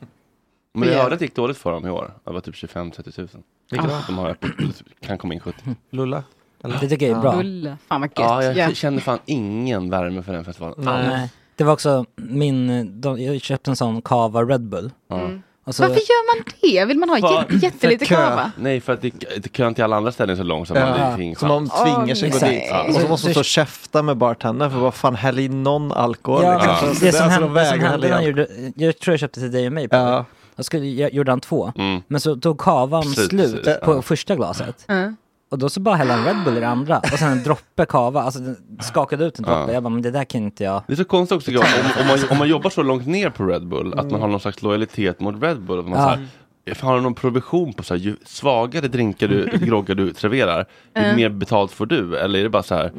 [0.75, 1.03] Men jag Ja.
[1.03, 2.13] hörde att det gick dåligt för dem i år.
[2.25, 3.43] Det var typ 25-30 tusen.
[3.71, 4.03] Vilket Ah.
[4.07, 4.37] De har,
[5.01, 5.77] kan komma in 70.
[5.91, 6.23] Lulla?
[6.65, 6.79] Eller?
[6.81, 7.37] Det tycker jag är bra.
[7.37, 7.77] Bulle.
[7.89, 8.19] Fan vad gött.
[8.19, 8.75] Ja, jag Ja.
[8.75, 10.75] kände fan ingen värme för den festivalen.
[10.79, 11.07] Nej.
[11.09, 11.31] Nej.
[11.57, 14.91] Det var också min, de, jag köpte en sån Cava Red Bull.
[15.09, 15.31] Ja.
[15.65, 16.85] Och så, Varför gör man det?
[16.85, 18.15] Vill man ha För- jä- jättelite kö.
[18.17, 18.53] kava?
[18.59, 19.11] Nej, för att det,
[19.43, 21.37] det kön till alla andra ställen är så lång så man Ja, det är ingen
[21.37, 22.63] så man tvingar sig gå Åh, dit.
[22.71, 22.89] nej.
[22.89, 25.93] Och så måste man stå och käfta med bartendern för vad fan häll i någon
[25.93, 26.43] alkohol.
[26.43, 27.07] ja, liksom.
[27.07, 29.21] det, Så som alltså, de hände, det som vägrar hände han gjorde, jag tror jag
[29.21, 30.25] köpte till dig och mig på Ja.
[30.57, 31.73] Jag skulle, jag gjorde han två.
[31.79, 32.03] Mm.
[32.09, 34.03] Men så tog kavan slut precis, på ja.
[34.03, 34.85] första glaset.
[34.89, 35.17] Mm.
[35.53, 36.99] Och då så bara hällde han Red Bull i det andra.
[36.99, 39.61] Och sen en droppe kava, alltså den skakade ut en droppe.
[39.61, 39.73] Ja.
[39.73, 40.83] Jag bara, men det där kan inte jag.
[40.87, 41.65] Det är så konstigt också om,
[42.01, 44.41] om, man, om man jobbar så långt ner på Red Bull, att man har någon
[44.41, 45.79] slags lojalitet mot Red Bull.
[45.79, 46.75] Att man Ja.
[46.75, 50.15] så här, har du någon provision på så här, ju svagare drinkar du, groggar du
[50.15, 51.17] serverar, ju Mm.
[51.17, 52.17] mer betalt får du?
[52.19, 52.93] Eller är det bara så här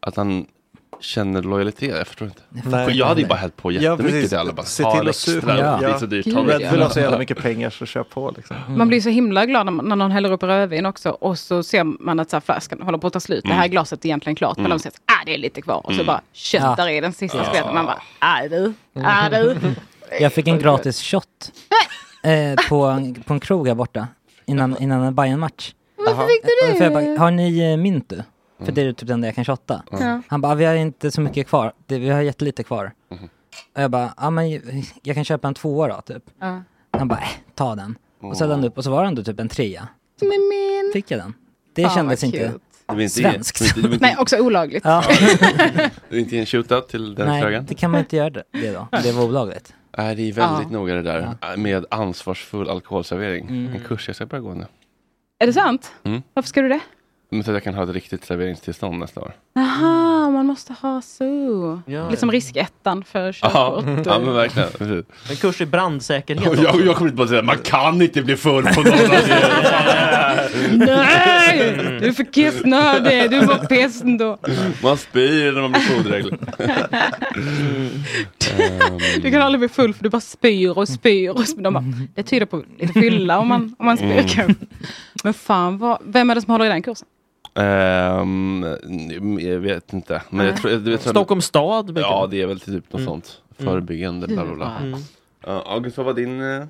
[0.00, 0.46] att han
[1.00, 1.96] känner lojalitet?
[1.98, 2.42] Jag förstår inte.
[2.48, 2.84] Nej.
[2.86, 4.28] För jag hade ju bara hällt på Ja, jättemycket precis.
[4.28, 4.52] till alla.
[4.52, 5.58] Bara, Se till att supa.
[5.58, 5.78] Ja.
[5.80, 6.26] det är så dyrt.
[6.26, 6.38] Ja.
[6.40, 8.56] Red Bull har så jävla mycket pengar så kör på liksom.
[8.68, 11.62] Man blir så himla glad när, man, när någon häller upp rödvin också och så
[11.62, 13.44] ser man att så här, flaskan håller på att ta slut.
[13.44, 14.56] Det här glasset är egentligen klart.
[14.56, 15.86] Men de säger att ah, det är lite kvar.
[15.86, 17.74] Och så bara köttar i den sista skvätten.
[17.74, 18.72] Man bara, ah du,
[19.04, 19.56] ah du.
[20.20, 21.24] Jag fick en gratis shot
[22.22, 24.08] eh, på, en- på en krog här borta.
[24.46, 26.42] Innan, innan en bayern match Varför fick
[26.78, 27.18] du jag bara, det?
[27.18, 28.16] har ni eh, Mintu?
[28.64, 29.82] För det är typ den där jag kan shotta.
[29.90, 30.22] Ja.
[30.28, 31.72] Han bara, vi har inte så mycket kvar.
[31.86, 32.92] Det, vi har jättelite kvar.
[33.08, 33.28] Mhm.
[33.74, 34.50] Och jag bara, ja men
[35.02, 36.22] jag kan köpa en tvåa då typ.
[36.40, 36.62] Ja.
[36.90, 37.98] Han bara, äh, ta den.
[38.20, 39.88] Och så hade han upp och så var det ändå typ en trea.
[40.20, 40.90] Men min...
[40.92, 41.34] Fick jag den.
[41.74, 43.08] Det Fan, kändes inte cute.
[43.08, 43.76] Svenskt.
[43.76, 44.84] Inte, Nej, också olagligt.
[44.84, 45.04] Ja.
[45.74, 47.66] du vill inte en shootout till den Nej, krögen?
[47.68, 48.88] det kan man inte göra det, det då.
[49.02, 49.74] Det var olagligt.
[49.98, 50.78] Nej, det är väldigt Ja.
[50.78, 53.48] noga det där äh, med ansvarsfull alkoholservering.
[53.48, 53.72] Mm.
[53.74, 54.66] En kurs jag ska börja gå nu.
[55.38, 55.92] Är det sant?
[56.02, 56.22] Mm.
[56.34, 56.80] Varför ska du det?
[57.32, 59.32] Men så att jag kan ha ett riktigt serveringstillstånd nästa år.
[59.56, 61.80] Aha, man måste ha så.
[61.86, 64.06] Ja, liksom riskettan för Ja, körkort.
[64.06, 64.68] ja men verkligen.
[64.78, 65.04] Precis.
[65.30, 66.62] En kurs i brandsäkerhet Och också.
[66.64, 68.92] jag, jag kommer inte bara säga man kan inte bli full på någon
[70.78, 71.76] Nej!
[72.00, 74.38] Du är för kissnödig, du var pesten då.
[74.82, 76.38] Man spyr när man blir fodräglig.
[79.22, 81.30] Du kan aldrig bli full för du bara spyr och spyr.
[81.30, 81.62] Och spyr.
[81.62, 84.54] De bara, det tyder på lite fylla om man, om man spyr Mm.
[85.24, 87.08] Men fan, vad, vem är det som håller i den kursen?
[87.54, 88.66] Ehm,
[89.40, 90.22] jag vet inte.
[90.30, 92.42] Men jag tror, jag, jag tror, Stockholms stad Ja, det.
[92.42, 93.04] är väl typ något Mm.
[93.06, 93.40] sånt.
[93.58, 94.76] Förebyggande, bla bla bla.
[94.82, 95.00] Mm.
[95.46, 96.64] Ja, August, vad var din, eh,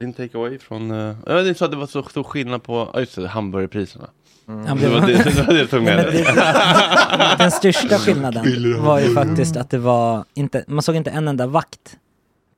[0.00, 0.90] din takeaway från...
[0.90, 4.08] Uh, ja, du sa att det var så stor skillnad på ja, just det, hamburgerpriserna.
[4.48, 4.78] Mm.
[4.78, 6.12] Det var det, det, var det dig.
[6.12, 8.44] det- Den största skillnaden
[8.82, 11.96] var ju faktiskt att det var inte, man såg inte en enda vakt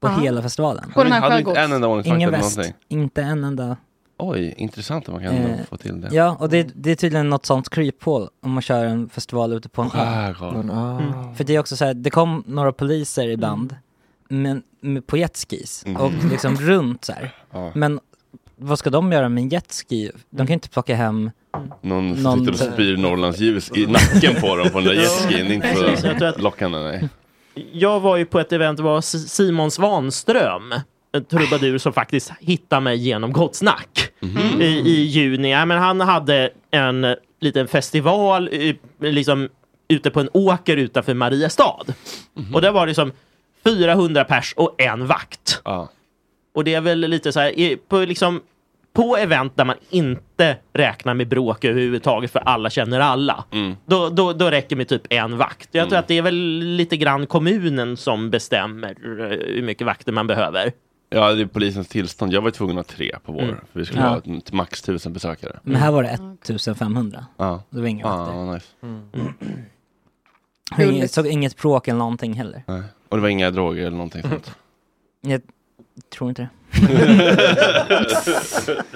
[0.00, 0.18] på Ja.
[0.20, 0.90] hela festivalen.
[0.94, 2.74] På den här Hade inte en enda ordningsvakt Ingen väst, någonting?
[2.88, 3.76] inte en enda.
[4.22, 6.08] Oj, intressant att man kan Eh, få till det.
[6.12, 9.68] Ja, och det, det är tydligen något sånt kryphål om man kör en festival ute
[9.68, 10.34] på en ö.
[10.72, 11.34] Ah.
[11.36, 13.76] För det är också så här, det kom några poliser ibland,
[14.28, 16.02] men, med, på jetskis Mm.
[16.02, 17.34] och liksom runt så här.
[17.52, 17.70] Ja.
[17.74, 18.00] Men
[18.56, 20.10] vad ska de göra med en jetski?
[20.30, 21.30] De kan ju inte plocka hem
[21.80, 24.94] Någon som Någon- sitter och spyr Norrlands ljus i nacken på dem på den där
[24.94, 25.46] jetskin.
[25.48, 26.78] Det är inte så lockande.
[26.78, 27.08] Nej.
[27.72, 30.74] Jag var ju på ett event, det var Simon Svanström,
[31.12, 34.08] en trubadur som faktiskt hittade mig genom Gott Snack
[34.60, 35.50] i, i juni.
[35.52, 39.48] Ja, men han hade en liten festival i, liksom,
[39.88, 41.84] ute på en åker utanför Mariestad.
[42.54, 43.12] Och där var det som
[43.64, 45.60] 400 pers och en vakt.
[45.64, 45.88] Ja.
[46.54, 48.40] Och det är väl lite så här, i- på, liksom,
[48.94, 53.44] på event där man inte räknar med bråk överhuvudtaget för alla känner alla.
[53.52, 53.76] Mm.
[53.86, 55.68] Då, då, då räcker med typ en vakt.
[55.72, 56.00] Jag tror Mm.
[56.00, 56.34] att det är väl
[56.76, 60.72] lite grann kommunen som bestämmer eh, hur mycket vakter man behöver.
[61.14, 62.32] Ja, det är polisens tillstånd.
[62.32, 63.42] Jag var tvungen att ha tre på vår.
[63.42, 63.56] Mm.
[63.72, 64.08] För vi skulle Ja.
[64.08, 65.58] ha max tusen besökare.
[65.62, 67.26] Men här var det 1500.
[67.36, 67.62] Ja.
[67.70, 68.34] Det var inga vakter.
[68.36, 68.66] Ja, nice.
[70.76, 72.62] Och Inget, såg inget bråk eller någonting heller.
[72.66, 72.82] Nej.
[73.08, 74.50] Och det var inga droger eller någonting sånt.
[75.20, 75.40] Jag
[76.16, 76.48] tror inte det.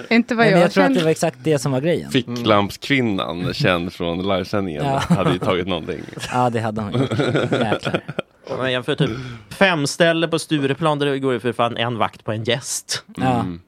[0.09, 2.11] Inte vad Nej, men jag jag tror att det var exakt det som var grejen.
[2.11, 4.97] Ficklampskvinnan, känd från livesändningen, Ja.
[4.97, 6.01] hade ju tagit någonting.
[6.31, 7.11] Ja, det hade hon gjort.
[7.51, 8.01] Jäklar.
[8.49, 9.09] Om man jämför typ
[9.49, 13.03] fem ställen på Stureplan där det går ju för fan en vakt på en gäst.
[13.15, 13.39] Ja.
[13.39, 13.61] Mm.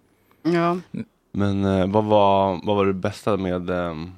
[0.43, 0.77] Ja.
[1.31, 4.11] Men eh, vad, var, vad var det bästa med um,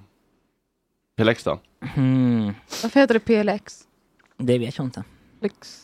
[1.18, 1.60] PLX då?
[1.96, 2.54] Mm,
[2.84, 3.80] Varför heter det PLX?
[4.38, 5.04] det vet jag inte.
[5.40, 5.82] Plix.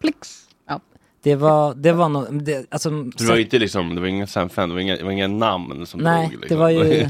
[0.00, 0.48] Plix.
[0.68, 0.80] Ja.
[1.22, 4.48] Det var, det var nog, det, alltså, Det var inte liksom, det var inga Sam
[4.48, 6.32] Fenn, det var inga, det var inga namn som Nej, drog.
[6.32, 6.58] det Liksom.
[6.58, 7.08] var ju,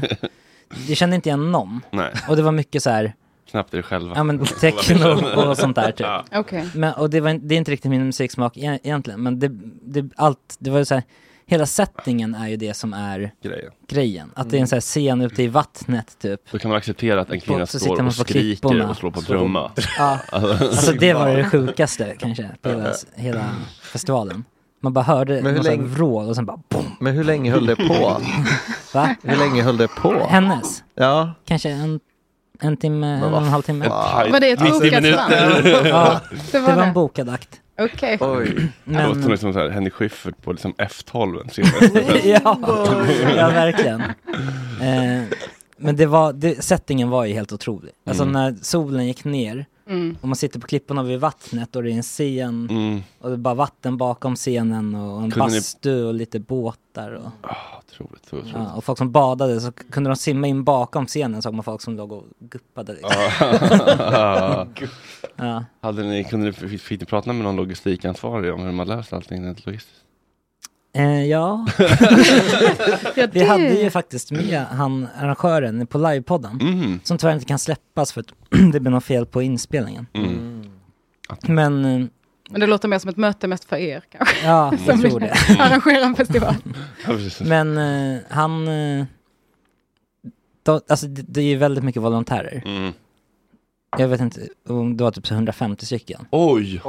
[0.87, 1.81] jag kände inte igen någon.
[1.91, 3.13] Nej, Och det var mycket så här,
[3.49, 4.15] knappt er själva.
[4.15, 5.99] ja men techno och sånt där typ.
[6.07, 6.23] Ja.
[6.35, 6.69] Okej.
[6.75, 9.47] Men, och det, var, det är inte riktigt min musiksmak e- egentligen, men det,
[9.81, 11.03] det, allt, det var ju så här,
[11.45, 13.71] hela settingen är ju det som är Grejen.
[13.87, 14.31] grejen.
[14.35, 16.41] Att det är en så här scen ute i vattnet typ.
[16.51, 18.89] Då kan man acceptera att en kvinna så står och skriker klipporna.
[18.89, 19.71] och slår på trumma.
[19.97, 23.45] Ja, alltså det var det sjukaste kanske, på hela, hela
[23.83, 24.43] festivalen.
[24.83, 26.85] Man bara hörde Men hur länge- vrål och sen bara boom.
[26.99, 28.21] Men hur länge höll det på?
[28.93, 29.15] Va?
[29.23, 30.27] Hur länge höll det på?
[30.29, 30.83] Hennes?
[30.95, 31.33] Ja.
[31.45, 31.99] Kanske en,
[32.61, 33.87] en timme, en och en halv timme.
[33.89, 35.87] Var det ett 90 bokat minuter.
[35.87, 37.49] Ja, Det det var var en bokad akt.
[37.79, 38.17] Okej.
[38.21, 38.55] Oj.
[38.85, 41.49] Det låter Men, liksom så här, Henrik Schyffert på liksom F12.
[41.49, 41.95] senast.
[42.25, 42.41] ja,
[43.37, 44.01] ja, verkligen.
[44.81, 45.23] Eh,
[45.77, 47.91] men det var, det, settingen var ju helt otrolig.
[48.07, 48.33] Alltså Mm.
[48.33, 50.17] när solen gick ner Mm.
[50.21, 53.01] och man sitter på klipporna vid vattnet och det är en scen Mm.
[53.19, 57.11] och det är bara vatten bakom scenen och en Kunde ni- bastu och lite båtar
[57.11, 58.51] och, Ah, otroligt, otroligt.
[58.53, 61.81] ja, och folk som badade så kunde de simma in bakom scenen såg man folk
[61.81, 63.11] som låg och guppade liksom.
[65.35, 65.63] Ja.
[65.81, 69.45] Hade ni, kunde ni, fick, ni prata med någon logistikansvarig om hur man löst allting
[69.45, 70.00] rent logistiskt?
[70.93, 71.65] Eh, ja,
[73.15, 76.99] Ja, vi det- hade ju faktiskt med han arrangören på livepodden Mm.
[77.03, 78.27] som tyvärr inte kan släppas för att
[78.73, 80.07] det blev något fel på inspelningen.
[80.13, 80.63] Mm.
[81.47, 82.05] Men eh,
[82.49, 84.45] Men det låter mer som ett möte mest för er kanske.
[84.45, 85.33] ja, Som jag tror det.
[85.59, 86.55] arrangera en festival.
[87.07, 87.13] Ja.
[87.45, 89.05] Men eh, han, eh,
[90.63, 92.63] då, alltså det, det är ju väldigt mycket volontärer.
[92.65, 92.93] Mm.
[93.97, 96.81] Jag vet inte, om det var typ så 150 stycken Oj!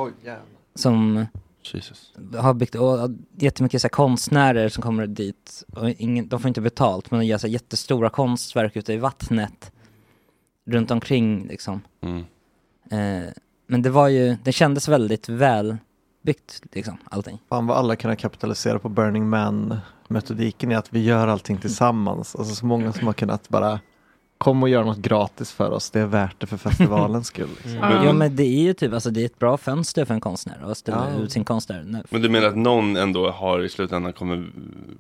[0.74, 1.26] Som
[1.64, 2.12] Jesus.
[2.36, 5.64] har byggt, och jättemycket så här konstnärer som kommer dit.
[5.72, 8.96] Och ingen, de får inte betalt men de gör så här jättestora konstverk ute i
[8.96, 9.72] vattnet.
[10.64, 11.80] Runt omkring liksom.
[12.00, 12.24] Mm.
[12.90, 13.32] Eh,
[13.66, 17.38] men det var ju, det kändes väldigt välbyggt liksom, allting.
[17.48, 19.80] Fan vad alla kunde kapitalisera på Burning Man
[20.12, 22.36] metodiken är att vi gör allting tillsammans.
[22.36, 23.80] Alltså så många som har kunnat bara
[24.43, 25.90] komma och göra något gratis för oss.
[25.90, 27.49] Det är värt det för festivalens skull.
[27.57, 27.74] Liksom.
[27.74, 28.05] Ja.
[28.05, 30.59] Ja men det är ju typ, alltså det är ett bra fönster för en konstnär
[30.70, 31.22] att ställa Ja.
[31.22, 32.03] ut sin konst där.
[32.11, 34.51] Men du menar att någon ändå har i slutändan kommer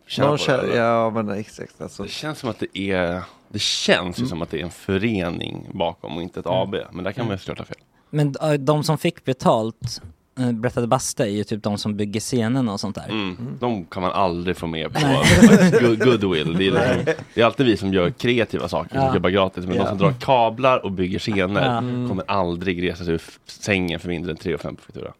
[0.06, 0.46] tjäna Någon på det?
[0.46, 0.76] känner, eller?
[0.82, 1.80] ja men exakt.
[1.80, 2.02] Alltså.
[2.02, 5.68] Det känns som att det är Det känns ju som att det är en förening
[5.74, 6.74] bakom och inte ett AB.
[6.92, 7.76] Men där kan man ju såklart ha fel.
[8.10, 10.02] Men äh, de som fick betalt,
[10.34, 13.08] berättade Basta, är ju typ de som bygger scenen och sånt där.
[13.08, 13.56] Mm.
[13.60, 14.98] De kan man aldrig få med på
[15.80, 16.56] good- goodwill.
[16.58, 19.14] Det är, liksom, det är alltid vi som gör kreativa saker, som Ja.
[19.14, 19.66] jobbar gratis.
[19.66, 19.82] Men Ja.
[19.82, 21.78] de som drar kablar och bygger scener Ja.
[22.08, 25.12] kommer aldrig resa sig ur sängen för mindre än 3 5 på faktura.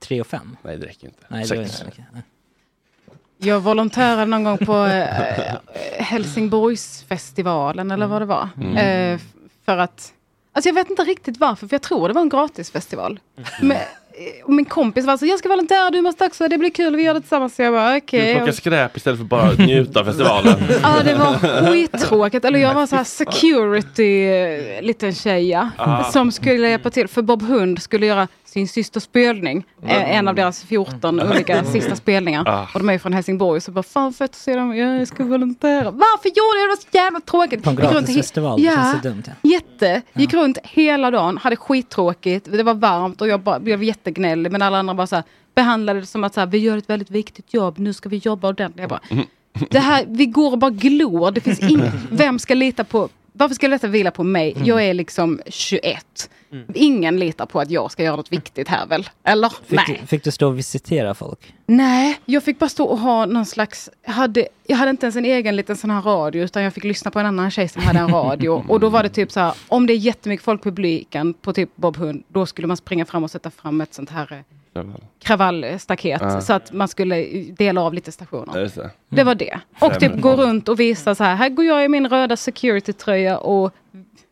[0.00, 0.56] 3 och 5?
[0.62, 1.20] Nej, det räcker inte.
[1.28, 1.84] Nej, det Sex.
[2.12, 2.22] Nej.
[3.38, 5.56] Jag volonterade någon gång på eh,
[5.98, 8.48] Helsingborgsfestivalen eller vad det var.
[8.56, 8.76] Mm.
[8.76, 9.20] Eh,
[9.64, 10.12] för att,
[10.56, 13.20] alltså jag vet inte riktigt varför, för jag tror det var en gratisfestival.
[13.60, 14.05] Men, och
[14.46, 17.14] min kompis var så, jag ska volontera, du måste också, det blir kul, vi gör
[17.14, 17.54] det tillsammans.
[17.56, 18.34] Så jag bara, Du okej.
[18.36, 20.54] plockar skräp istället för bara njuta av festivalen.
[20.82, 22.44] Ja, det var skittråkigt.
[22.44, 23.04] Eller jag var så här
[23.54, 26.04] security eh, liten tjej ja, Ah.
[26.04, 27.08] som skulle hjälpa till.
[27.08, 29.64] För Bob Hund skulle göra sin sista spelning.
[29.86, 32.44] eh, En av deras 14 olika sista spelningar.
[32.48, 32.66] Ah.
[32.74, 33.60] Och de är från Helsingborg.
[33.60, 34.76] Så bara, fan fett att se dem.
[34.76, 35.90] Ja, jag ska volontera.
[35.90, 36.64] Varför gjorde jag det?
[36.64, 37.62] Det var så jävla tråkigt.
[37.62, 39.22] På en Gick runt gratis he- festival, det Ja, känns så dumt.
[39.26, 39.50] Ja.
[39.50, 40.02] jätte.
[40.12, 42.48] Gick runt hela dagen, hade skittråkigt.
[42.52, 44.52] Det var varmt och jag bara, blev jättegnällig.
[44.52, 46.90] Men alla andra bara så här, behandlade det som att så här, vi gör ett
[46.90, 47.78] väldigt viktigt jobb.
[47.78, 48.80] Nu ska vi jobba ordentligt.
[48.80, 49.00] Jag bara,
[49.70, 51.30] det här, vi går och bara glor.
[51.30, 54.56] Det finns ing, vem ska lita på, varför ska detta vila på mig?
[54.64, 56.30] Jag är liksom 21.
[56.74, 59.08] Ingen litar på att jag ska göra något viktigt här väl?
[59.24, 59.48] Eller?
[59.48, 59.98] Fick, Nej.
[60.00, 61.54] du, fick du stå och visitera folk?
[61.66, 63.90] Nej, jag fick bara stå och ha någon slags...
[64.04, 66.84] Jag hade, jag hade inte ens en egen liten sån här radio, utan jag fick
[66.84, 68.64] lyssna på en annan tjej som hade en radio.
[68.68, 71.52] Och då var det typ så här, om det är jättemycket folk i publiken på
[71.52, 74.26] typ Bob Hund, då skulle man springa fram och sätta fram ett sånt här
[75.22, 76.20] kravallstaket.
[76.24, 76.40] Ja.
[76.40, 77.16] Så att man skulle
[77.58, 78.60] dela av lite stationer.
[78.60, 78.90] Just det.
[79.08, 79.60] Det var det.
[79.80, 83.38] Och typ gå runt och visa så här, här går jag i min röda security-tröja
[83.38, 83.72] och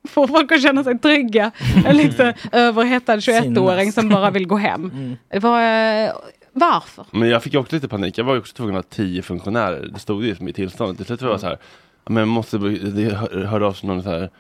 [0.09, 1.51] får folk att känna sig trygga.
[1.87, 5.17] En liksom överhettad 21-åring som bara vill gå hem.
[5.29, 6.11] Det var, eh,
[6.53, 7.07] Varför?
[7.11, 8.19] Men jag fick också lite panik.
[8.19, 9.91] Jag var också tvungen att ha tio funktionärer.
[9.95, 10.97] Det stod ju i tillståndet.
[10.97, 11.59] Till slut var jag så här.
[12.05, 14.31] "Ja, Men måste, det hör- hörde av sig någon så här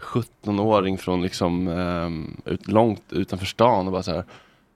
[0.00, 4.24] 17-åring från liksom ehm, ut, långt utanför stan och bara så här.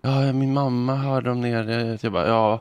[0.06, 1.98] Ja, min mamma hörde dem nere.
[2.00, 2.60] Jag bara, ja.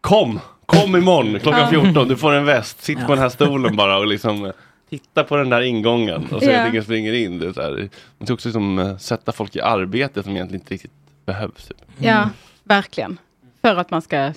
[0.00, 0.40] Kom!
[0.66, 1.82] Kom imorgon klockan Ja.
[1.82, 2.08] 14.
[2.08, 2.82] Du får en väst.
[2.82, 4.52] Sitt på den här stolen bara och liksom eh,
[4.90, 6.26] titta på den där ingången.
[6.32, 6.60] Och så Ja.
[6.62, 7.38] att ingen springer in.
[7.38, 7.88] Det är.
[8.18, 10.92] Man ska också liksom, sätta folk i arbete som egentligen inte riktigt
[11.26, 11.64] behövs.
[11.66, 11.76] Typ.
[11.98, 12.28] Ja,
[12.64, 13.18] verkligen.
[13.62, 14.32] För att man ska,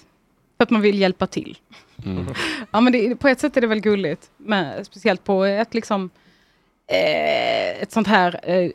[0.58, 1.58] för att man vill hjälpa till.
[2.06, 2.26] Mm.
[2.72, 4.30] Ja, men det, på ett sätt är det väl gulligt.
[4.38, 6.10] Men speciellt på ett liksom
[6.88, 8.72] eh, ett sånt här eh,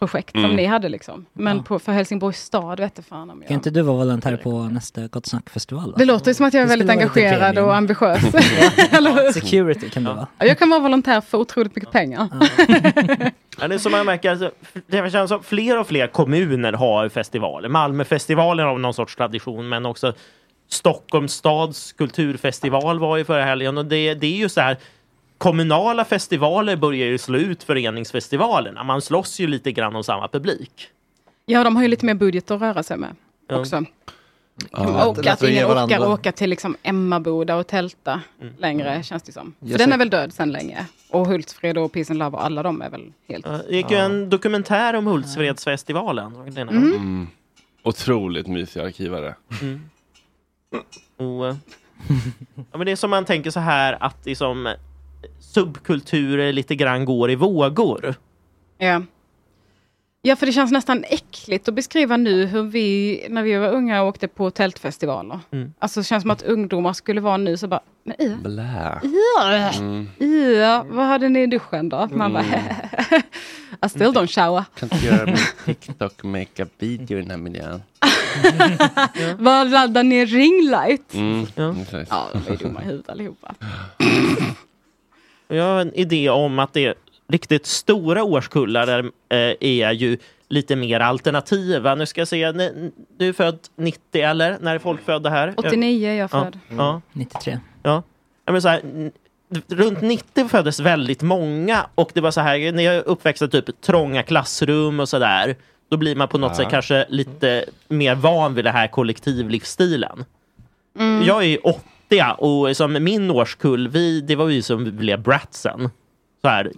[0.00, 0.56] eldsjälsprojekt som Mm.
[0.56, 1.26] ni hade liksom.
[1.32, 1.62] Men Ja.
[1.62, 3.48] på, för Helsingborgs stad vet jag fan om jag...
[3.48, 5.94] Kan inte du vara volontär på nästa Gott Snack-festival?
[5.98, 8.22] Det låter som att jag är väldigt engagerad och ambitiös.
[9.34, 10.26] Security kan du vara.
[10.38, 12.28] Ja, Jag kan vara volontär för otroligt mycket pengar.
[13.60, 14.50] Ja, det är som man märker, alltså,
[14.86, 17.68] det känns som fler och fler kommuner har festivaler.
[17.68, 20.12] Malmöfestivalen har någon sorts tradition, men också
[20.68, 23.78] Stockholms stads kulturfestival var ju förra helgen.
[23.78, 24.76] Och det, det är ju så här,
[25.38, 28.84] kommunala festivaler börjar ju slå ut föreningsfestivalerna.
[28.84, 30.88] Man slåss ju lite grann om samma publik.
[31.46, 33.16] Ja, de har ju lite mer budget att röra sig med
[33.48, 33.60] Ja.
[33.60, 33.84] också.
[34.70, 35.06] Ja.
[35.06, 38.54] Och att att ge ingen orkar åka till liksom Emmaboda och tälta Mm.
[38.58, 39.54] längre, känns det som.
[39.70, 40.86] För den är väl död sedan länge.
[41.10, 43.44] Och Hultsfred och Peace and Love och alla de är väl helt...
[43.44, 46.32] Det gick ju en dokumentär om Hultsfredsfestivalen.
[46.54, 46.76] Den här.
[46.76, 47.26] Mm.
[47.82, 49.34] Otroligt mysiga arkivare.
[49.62, 49.80] Mm.
[51.16, 51.46] Och,
[52.56, 54.74] ja, men det är som man tänker så här att liksom,
[55.40, 58.14] subkulturer lite grann går i vågor.
[58.78, 59.02] Ja.
[60.22, 64.02] ja, för det känns nästan äckligt att beskriva nu hur vi, när vi var unga,
[64.04, 65.40] åkte på tältfestivaler.
[65.50, 65.72] Mm.
[65.78, 69.00] Alltså det känns som att ungdomar skulle vara nu så bara, men, uh, Blä.
[69.02, 70.08] Ja, Mm.
[70.56, 72.08] ja, vad hade ni i duschen då?
[72.12, 72.44] Man bara,
[73.86, 74.64] I still don't shower.
[74.78, 77.82] Kan inte göra min TikTok makeup video i den här miljön.
[79.38, 81.14] Vad laddar ner ringlight?
[81.14, 81.46] Mm.
[81.54, 81.74] Ja.
[82.10, 83.54] Ja, de är dumma i huvudet allihopa.
[85.48, 86.94] Jag har en idé om att det är
[87.28, 90.18] riktigt stora årskullar där, eh, är ju
[90.48, 91.94] lite mer alternativa.
[91.94, 94.58] Nu ska jag se, ni- du är född 90 eller?
[94.60, 95.54] När är folk födda här?
[95.56, 96.28] 89 är jag Ja.
[96.44, 96.58] född.
[96.68, 97.00] Ja.
[97.12, 97.58] 93.
[97.82, 98.02] Ja.
[98.50, 98.80] Men så här,
[99.68, 103.48] runt 90 föddes väldigt många och det var så här, när jag är uppväxt i
[103.48, 105.56] typ trånga klassrum och sådär,
[105.88, 106.56] då blir man på något Ja.
[106.56, 110.24] sätt kanske lite mer van vid det här kollektivlivsstilen.
[110.98, 111.26] Mm.
[111.26, 111.80] Jag är 80
[112.38, 115.90] och som min årskull, vi, det var vi som blev bratsen.
[116.42, 116.72] Så här,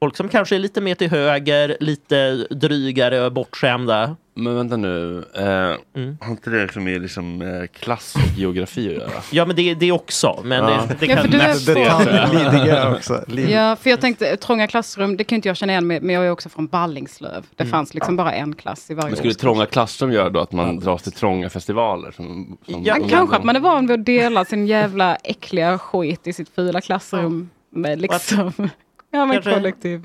[0.00, 4.16] folk som kanske är lite mer till höger, lite drygare och bortskämda.
[4.38, 5.24] Men vänta nu.
[5.34, 6.18] Eh, Mm.
[6.20, 9.10] Har inte det liksom med liksom, eh, klass och geografi att göra?
[9.32, 10.40] Ja, men det, det också.
[10.44, 10.80] Men Ja.
[10.88, 13.24] det, det Ja, kan från- det, också.
[13.26, 16.14] Lid- Ja, för jag tänkte trånga klassrum, det kan inte jag känna igen mig men
[16.14, 17.46] jag är också från Ballingslöv.
[17.56, 17.70] Det Mm.
[17.70, 19.40] fanns liksom bara en klass i varje Men skulle årskurs.
[19.40, 22.10] trånga klassrum göra då att man dras till trånga festivaler?
[22.10, 25.78] Som, som Ja, som- kanske att man är van vid att dela sin jävla äckliga
[25.78, 27.50] skit i sitt fula klassrum.
[27.70, 28.52] Med liksom,
[29.10, 30.04] ja men kollektiv.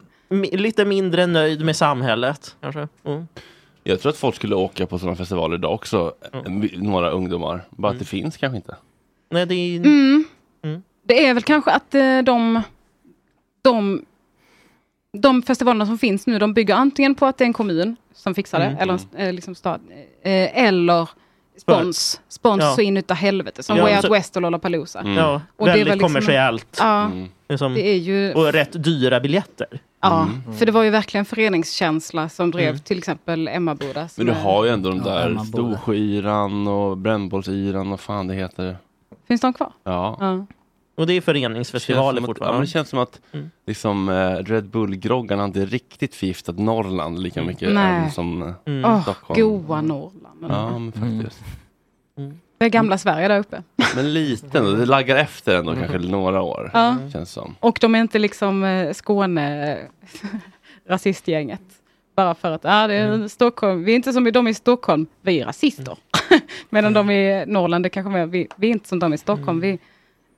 [0.52, 2.56] Lite mindre nöjd med samhället.
[2.62, 2.88] Kanske.
[3.06, 3.28] Mm.
[3.84, 6.14] Jag tror att folk skulle åka på sådana festivaler idag också.
[6.46, 6.70] Mm.
[6.74, 7.62] Några ungdomar.
[7.70, 8.76] Bara att det finns kanske inte.
[9.30, 9.78] Nej, det är...
[9.78, 10.26] Mm.
[10.64, 10.84] Mm.
[11.08, 12.62] Det är väl kanske att eh, de,
[13.62, 14.06] de,
[15.18, 18.36] de festivalerna som finns nu, de bygger antingen på att det är en kommun som
[18.36, 18.80] fixar det, Mm.
[18.80, 19.82] eller en eh, liksom stad,
[20.24, 21.10] eh, eller
[21.58, 22.22] spons.
[22.28, 22.76] Spons Ja.
[22.76, 25.00] så in utav helvete, som Ja, Way Out så- West och Lollapalooza.
[25.00, 25.14] Mm.
[25.14, 26.78] Ja, Och det är väldigt väl liksom- kommersiellt.
[26.80, 27.28] Ja, Mm.
[27.50, 28.34] Liksom, det är ju...
[28.34, 29.68] och rätt dyra biljetter.
[30.04, 30.58] Ja, Mm.
[30.58, 32.80] för det var ju verkligen föreningskänsla som drev Mm.
[32.80, 34.10] till exempel Emmaboda.
[34.18, 35.44] Men du har ju ändå de Ja, där Boda.
[35.46, 38.78] Storsjöyran och Brännbollsyran och fan det heter.
[39.28, 39.72] Finns de kvar?
[39.84, 40.18] Ja.
[40.20, 40.46] Ja.
[40.96, 42.62] Och det är Det känns som föreningsfestivaler att, ja, men fortfarande.
[42.62, 43.52] det känns som att Mm.
[43.68, 47.48] liksom, eh, Red Bull-groggarna inte riktigt förgiftat Norrland lika Mm.
[47.54, 48.86] mycket som eh, Mm.
[48.86, 49.42] Åh, Stockholm.
[49.42, 50.46] goa Norrland.
[50.50, 51.44] Ja, men faktiskt.
[52.58, 53.64] Det är gamla Sverige där uppe.
[53.96, 54.72] Men lite ändå.
[54.72, 56.72] Det laggar efter ändå kanske några år.
[56.74, 56.98] Ja.
[57.14, 57.56] Känns som.
[57.60, 59.78] Och de är inte liksom eh, Skåne
[60.88, 61.62] rasistgänget.
[62.16, 63.84] Bara för att ah, det är Stockholm.
[63.84, 65.98] Vi är inte som de i Stockholm, vi är rasister.
[66.70, 69.60] Medan de i Norrland, det kanske mer, vi, vi är inte som de i Stockholm,
[69.60, 69.80] vi,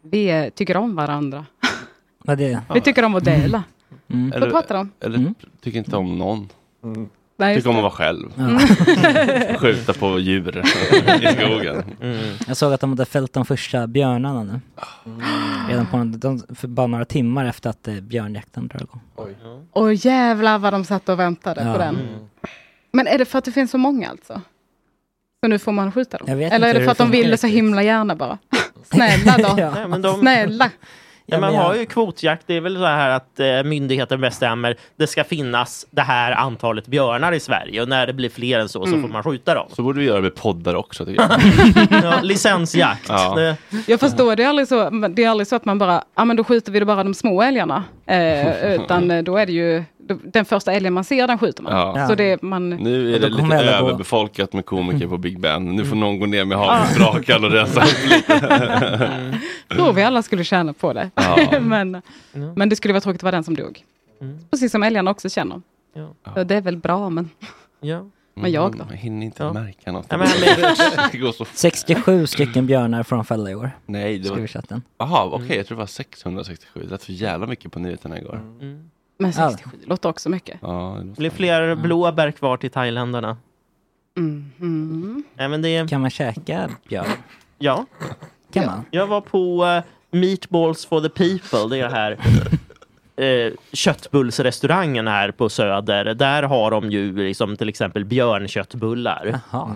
[0.01, 1.45] vi eh, tycker om varandra.
[2.17, 2.61] Vad är det?
[2.73, 3.63] Vi tycker om att dela.
[4.07, 4.39] Mm.
[4.39, 4.91] Vad pratar de om?
[4.99, 5.35] Eller Mm.
[5.61, 6.49] tycker inte om någon.
[6.83, 7.09] Mm.
[7.37, 8.29] Nej, Tycker om att vara själv.
[8.35, 8.59] Ja.
[9.59, 10.57] Skjuta på djur
[11.21, 11.83] i skogen.
[12.01, 12.35] Mm.
[12.47, 14.59] Jag såg att de hade fällt de första björnarna nu.
[15.69, 19.01] Redan på en, de, för bara några timmar efter att eh, björnjakten drar igång.
[19.71, 21.73] Och jävlar vad de satt och väntade Ja.
[21.73, 21.97] på den.
[22.91, 24.41] Men är det för att det finns så många alltså?
[25.43, 26.27] Så nu får man skjuta dem?
[26.29, 27.47] Jag vet Eller inte är det hur för att det de vill funkar det så
[27.47, 27.57] riktigt.
[27.57, 28.37] himla gärna bara?
[28.83, 29.55] Snälla då.
[29.61, 29.71] Ja.
[29.75, 30.69] Nej, men de, Snälla.
[31.27, 32.43] Ja, man har ju kvotjakt.
[32.47, 36.87] Det är väl så här att eh, myndigheten bestämmer det ska finnas det här antalet
[36.87, 39.01] björnar i Sverige och när det blir fler än så så Mm.
[39.01, 39.67] får man skjuta dem.
[39.73, 42.03] Så borde vi göra med poddar också tycker jag.
[42.03, 43.05] Ja, licensjakt.
[43.09, 43.35] Ja.
[43.35, 43.55] Det-
[43.87, 46.35] Jag förstår, det är aldrig så, det är aldrig så att man bara, ja men
[46.37, 47.83] då skjuter vi då bara de små älgarna.
[48.07, 49.83] Eh, utan eh, då är det ju,
[50.23, 51.73] den första älgen man ser den skjuter man.
[51.73, 52.07] Ja.
[52.07, 52.69] Så det man...
[52.69, 55.75] Nu är det lite överbefolkat med komiker på Big Ben.
[55.75, 59.39] Nu får någon gå ner med havresprakan och rensa upp lite.
[59.69, 61.09] tror vi alla skulle tjäna på det.
[61.15, 61.59] Ja.
[61.61, 62.01] men,
[62.55, 63.83] men det skulle vara tråkigt att vara den som dog.
[64.51, 65.61] Precis som älgarna också känner.
[66.33, 66.43] Ja.
[66.43, 67.29] Det är väl bra men,
[67.81, 68.05] Ja.
[68.33, 68.75] men jag då?
[68.83, 69.53] Mm, Jag hinner inte Ja.
[69.53, 70.05] märka något.
[70.09, 73.71] Ja, men- så 67 stycken björnar från fälla i år.
[73.85, 74.47] Nej, det var...
[74.97, 76.79] Jaha, okej, jag tror det var 667.
[76.83, 78.41] Det lät för jävla mycket på nyheterna igår.
[78.61, 78.89] Mm.
[79.17, 79.49] Men Ja.
[79.49, 80.57] 67 låter också mycket.
[80.61, 83.37] Ja, det blir fler blåbär kvar till thailändarna.
[84.17, 84.51] Mm.
[84.59, 85.23] Mm.
[85.35, 87.05] Men det Kan man käka björn?
[87.57, 87.85] ja.
[88.53, 88.85] Kan man?
[88.91, 89.83] Jag var på eh,
[90.19, 92.17] Meatballs for the people, det är här
[93.25, 96.05] eh, köttbullsrestaurangen här på Söder.
[96.13, 99.39] Där har de ju liksom till exempel björnköttbullar.
[99.51, 99.75] Jaha.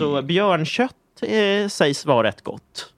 [0.00, 2.91] Så björnkött eh, sägs vara rätt gott.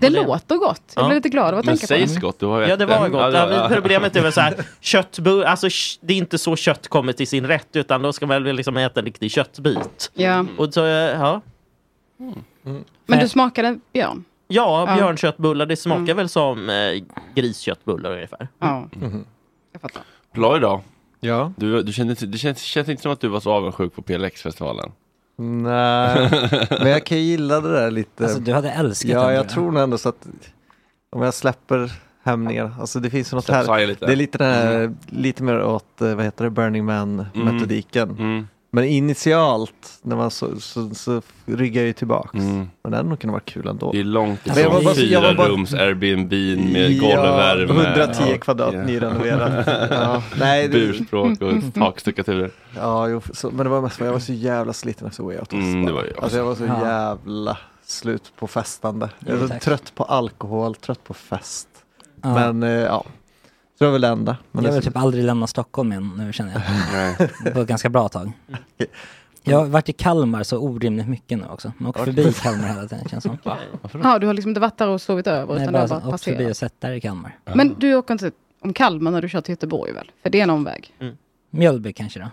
[0.00, 0.82] Det låter gott.
[0.94, 1.08] Jag Ja.
[1.08, 2.20] blev lite glad av att Men tänka på sägs det.
[2.20, 3.20] gott, du har ju Ja, det var gott.
[3.20, 3.68] Ja, Ja, ja.
[3.68, 5.68] men problemet är väl så här, köttbull, alltså
[6.00, 8.76] det är inte så kött kommer till sin rätt, utan då ska man väl liksom
[8.76, 10.10] äta en riktig köttbit.
[10.14, 10.46] Ja.
[10.58, 11.40] Och så, eh, ja.
[13.06, 14.24] Men du smakade björn?
[14.48, 14.94] Ja, Ja.
[14.96, 16.16] björnköttbullar, det smakar Mm.
[16.16, 17.02] väl som eh,
[17.34, 18.48] grisköttbullar ungefär.
[18.58, 18.88] Ja.
[18.92, 19.24] Mhm.
[19.72, 20.02] Jag fattar.
[20.34, 20.80] Bra idag.
[21.20, 21.52] Ja.
[21.56, 24.92] Du, du kände, det känns, känns inte som att du var så avundsjuk på PLX-festivalen.
[25.40, 26.30] Nej,
[26.80, 28.24] men jag kan ju gilla det där lite.
[28.24, 30.26] Alltså du hade älskat Ja, den jag tror nog ändå så att
[31.10, 33.96] om jag släpper hämningar, alltså det finns något Släpp här.
[34.00, 38.10] Det är lite, den här, lite mer åt, eh, vad heter det, Burning Man-metodiken.
[38.10, 38.48] Mm.
[38.72, 42.34] Men initialt, när man så, så, så ryggar jag ju tillbaks.
[42.34, 42.68] Mm.
[42.82, 43.92] Men det hade nog kunnat vara kul ändå.
[43.92, 46.32] Det är långt jag ifrån bara så- jag fyra var bara- rums Airbnb
[46.72, 47.72] med Ja, golvvärme.
[47.72, 48.82] 110 och- kvadrat ja.
[48.82, 49.66] nyrenoverat.
[49.90, 52.50] Ja, nej, det- Burspråk och takstuckaturer.
[52.76, 55.52] Ja, jo, så, men det var mest jag var så jävla sliten efter Way Out
[55.52, 56.86] Mm, det var ju Alltså jag var så Ja.
[56.86, 59.08] jävla slut på festande.
[59.26, 59.62] Jag var tack.
[59.62, 61.68] trött på alkohol, trött på fest.
[62.22, 62.34] Ja.
[62.34, 63.04] Men eh, ja,
[63.80, 64.36] det var väl det enda.
[64.52, 66.62] Men jag vill typ aldrig lämna Stockholm igen nu känner jag.
[67.44, 67.52] Nej.
[67.52, 68.32] På ett ganska bra tag.
[69.42, 71.72] Jag har varit i Kalmar så orimligt mycket nu också.
[71.78, 73.38] Man åker förbi Kalmar hela tiden känns som.
[74.02, 76.24] Ja, du har liksom inte varit där och sovit över Nej, utan bara bara åkt
[76.24, 77.38] förbi och sett där i Kalmar.
[77.54, 80.10] Men du åker inte om Kalmar när du kör till Göteborg väl?
[80.22, 80.94] För det är en omväg.
[81.50, 82.26] Mjölby kanske då?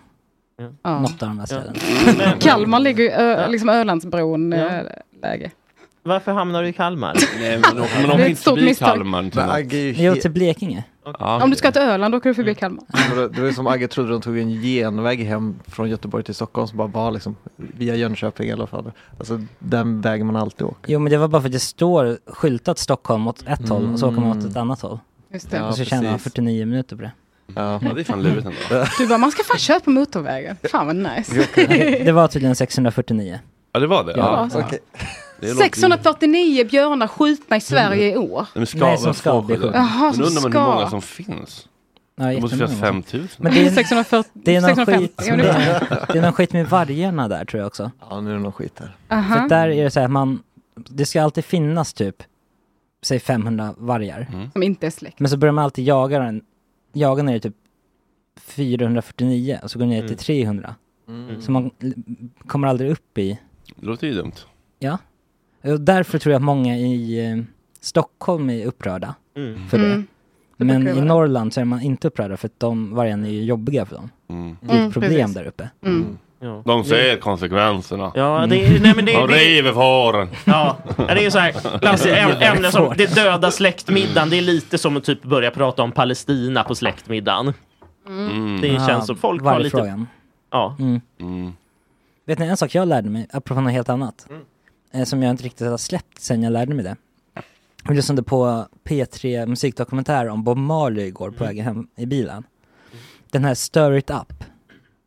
[0.81, 0.99] Ja.
[0.99, 1.73] Något av de där ställena.
[2.17, 4.83] Men, Kalmar ligger ju liksom Ölandsbron eh,
[5.21, 5.51] läge.
[6.07, 7.13] Varför hamnar du i Kalmar?
[7.39, 8.87] Nej, men åker man Det är åker ett inte stort förbi misstag.
[8.87, 9.55] Kalmar till men något.
[9.55, 10.83] Agge är ju Jo, till Blekinge.
[11.19, 12.83] Ja, Om du ska till Öland åker du förbi Kalmar.
[13.09, 16.23] Men det- Det var ju som Agge trodde de tog en genväg hem från Göteborg
[16.23, 18.91] till Stockholm som bara var liksom via Jönköping i alla fall.
[19.19, 20.91] Alltså den vägen man alltid åker.
[20.93, 23.99] Jo men det var bara för att det står skyltat Stockholm åt ett håll och
[23.99, 24.47] så åker man åt Mm.
[24.49, 24.99] ett annat håll.
[25.33, 25.57] Just det.
[25.57, 26.23] Ja, och så tjänar man precis.
[26.33, 27.11] 49 minuter på det.
[27.55, 27.79] Ja.
[27.83, 28.85] Ja, det är fan lurigt ändå.
[28.97, 30.57] Du bara, man ska fan köpa motorvägen.
[30.71, 31.47] Fan vad nice.
[32.05, 33.39] Det var tydligen 649.
[33.73, 34.13] Ja, det var det?
[34.17, 34.49] Ja.
[34.53, 34.59] Ja.
[34.65, 34.79] Okej.
[35.39, 38.47] Det är långt- 649 björnar skjutna i Sverige i år.
[38.55, 39.61] Men ska, Nej, som ska får bli det?
[39.61, 39.77] skjutna.
[39.77, 40.73] Jaha, Men som undrar man hur ska.
[40.75, 41.67] många som finns?
[42.15, 42.93] Ja, Det måste finnas jättemånga.
[43.03, 43.29] 5000.
[43.43, 45.01] Men det är, 640, det är någon 650.
[45.01, 47.91] skit, det är, det är någon skit med vargarna där tror jag också.
[48.09, 48.95] Ja, nu är det någon skit här.
[49.07, 49.35] För Aha.
[49.35, 50.43] att där är det så här, man,
[50.75, 52.23] det ska alltid finnas typ,
[53.01, 54.27] säg 500 vargar.
[54.33, 54.51] Mm.
[54.51, 55.19] Som inte är släkt.
[55.19, 56.41] Men så börjar man alltid jaga den,
[56.93, 57.55] jaga ner typ
[58.57, 60.07] 449 och så går det ner Mm.
[60.07, 60.75] till 300.
[61.07, 61.41] Mm.
[61.41, 61.71] Så man
[62.47, 63.39] kommer aldrig upp i,
[63.75, 64.31] Det låter ju dumt.
[64.79, 64.97] ja.
[65.73, 67.43] Och därför tror jag att många i eh,
[67.81, 69.67] Stockholm är upprörda Mm.
[69.69, 69.85] för det.
[69.85, 70.07] Mm.
[70.57, 71.13] Det Men brukar i det vara.
[71.19, 74.09] Norrland så är man inte upprörda för att de vargarna är ju jobbiga för dem.
[74.29, 74.57] Mm.
[74.61, 75.35] Det är Mm, ett problem precis.
[75.35, 75.69] där uppe.
[75.85, 76.17] Mm.
[76.39, 76.61] Ja.
[76.65, 78.11] De ser konsekvenserna.
[78.15, 80.29] Ja, det, är- nej, men det, De det, river fåren.
[80.45, 84.29] ja, det är ju så här, Lasse, äm- ämne som det döda släktmiddagen.
[84.29, 87.53] Det är lite som att typ börja prata om Palestina på släktmiddagen.
[88.07, 88.61] Mm.
[88.61, 89.77] Det känns som folk har lite...
[89.77, 90.07] vargfrågan.
[90.51, 90.75] Ja.
[90.79, 91.01] Mm.
[91.19, 91.53] Mm.
[92.25, 94.41] Vet ni en sak jag lärde mig, apropå något helt annat, Mm.
[94.41, 94.47] eh,
[95.05, 96.95] som jag inte riktigt har släppt sen jag lärde mig det.
[97.83, 101.37] Jag lyssnade på P3 musikdokumentär om Bob Marley igår Mm.
[101.37, 102.43] på vägen hem i bilen.
[103.31, 104.33] Den här Stir It Up.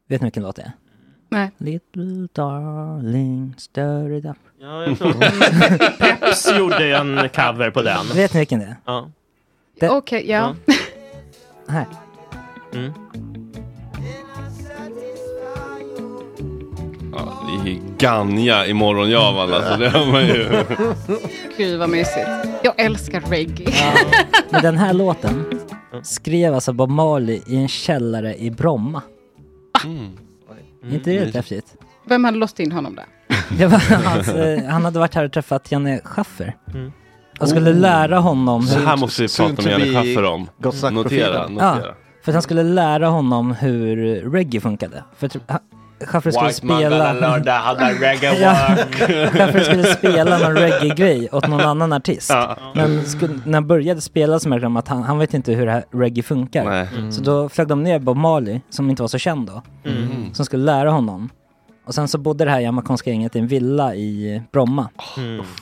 [0.08, 0.72] Vet ni vilken låt det är?
[1.28, 1.50] Nej.
[1.58, 4.36] Little darling, stir it up.
[4.60, 5.12] Ja, jag tror
[5.98, 8.06] Peps gjorde en cover på den.
[8.14, 8.76] Vet ni vilken det är?
[8.84, 9.10] Ja.
[9.90, 10.54] Okej, ja.
[11.68, 11.86] Här.
[12.74, 12.92] Mm.
[17.12, 19.76] Ja, det är ju Ganja i morgonjavan alltså.
[19.76, 20.64] Det har man ju.
[21.56, 22.28] Gud vad mysigt.
[22.62, 23.72] Jag älskar reggae.
[24.50, 25.44] Men den här låten
[26.02, 29.02] skrev alltså Bob Marley i en källare i Bromma.
[29.84, 30.10] Mm.
[30.90, 31.74] Inte det rätt häftigt?
[32.06, 33.04] Vem hade låst in honom där?
[33.58, 36.56] Det var hans, eh, han hade varit här och träffat Janne Schaffer.
[36.74, 36.92] Mm.
[37.38, 38.86] Han skulle lära honom Så hur...
[38.86, 40.48] här måste vi Soon prata to med Janne be Schaffer om.
[40.62, 41.56] Notera, profilen.
[41.60, 41.94] Ja, notera.
[42.24, 43.96] för att han skulle lära honom hur
[44.30, 45.04] reggae funkade.
[45.16, 45.36] För att
[46.06, 47.14] Schaffer skulle spela...
[48.00, 48.54] reggae Ja,
[49.30, 52.32] Schaffer skulle spela någon reggae-grej åt någon annan artist.
[52.74, 55.66] Men skulle, när han började spela så märkte de att han, han vet inte hur
[55.66, 56.64] det här reggae funkar.
[56.64, 57.12] Nej.
[57.12, 60.34] Så då flög de ner Bob Marley, som inte var så känd då, Mm.
[60.34, 61.28] som skulle lära honom.
[61.86, 64.88] Och sen så bodde det här jamaicanska gänget i en villa i Bromma.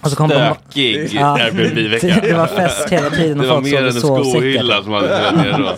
[0.01, 0.35] Och så kom de...
[0.35, 2.21] Stökig Ja, Airbnb-vecka.
[2.23, 4.83] det var fest hela tiden och Det var folk mer än en sov i skohylla
[4.83, 5.73] som hade.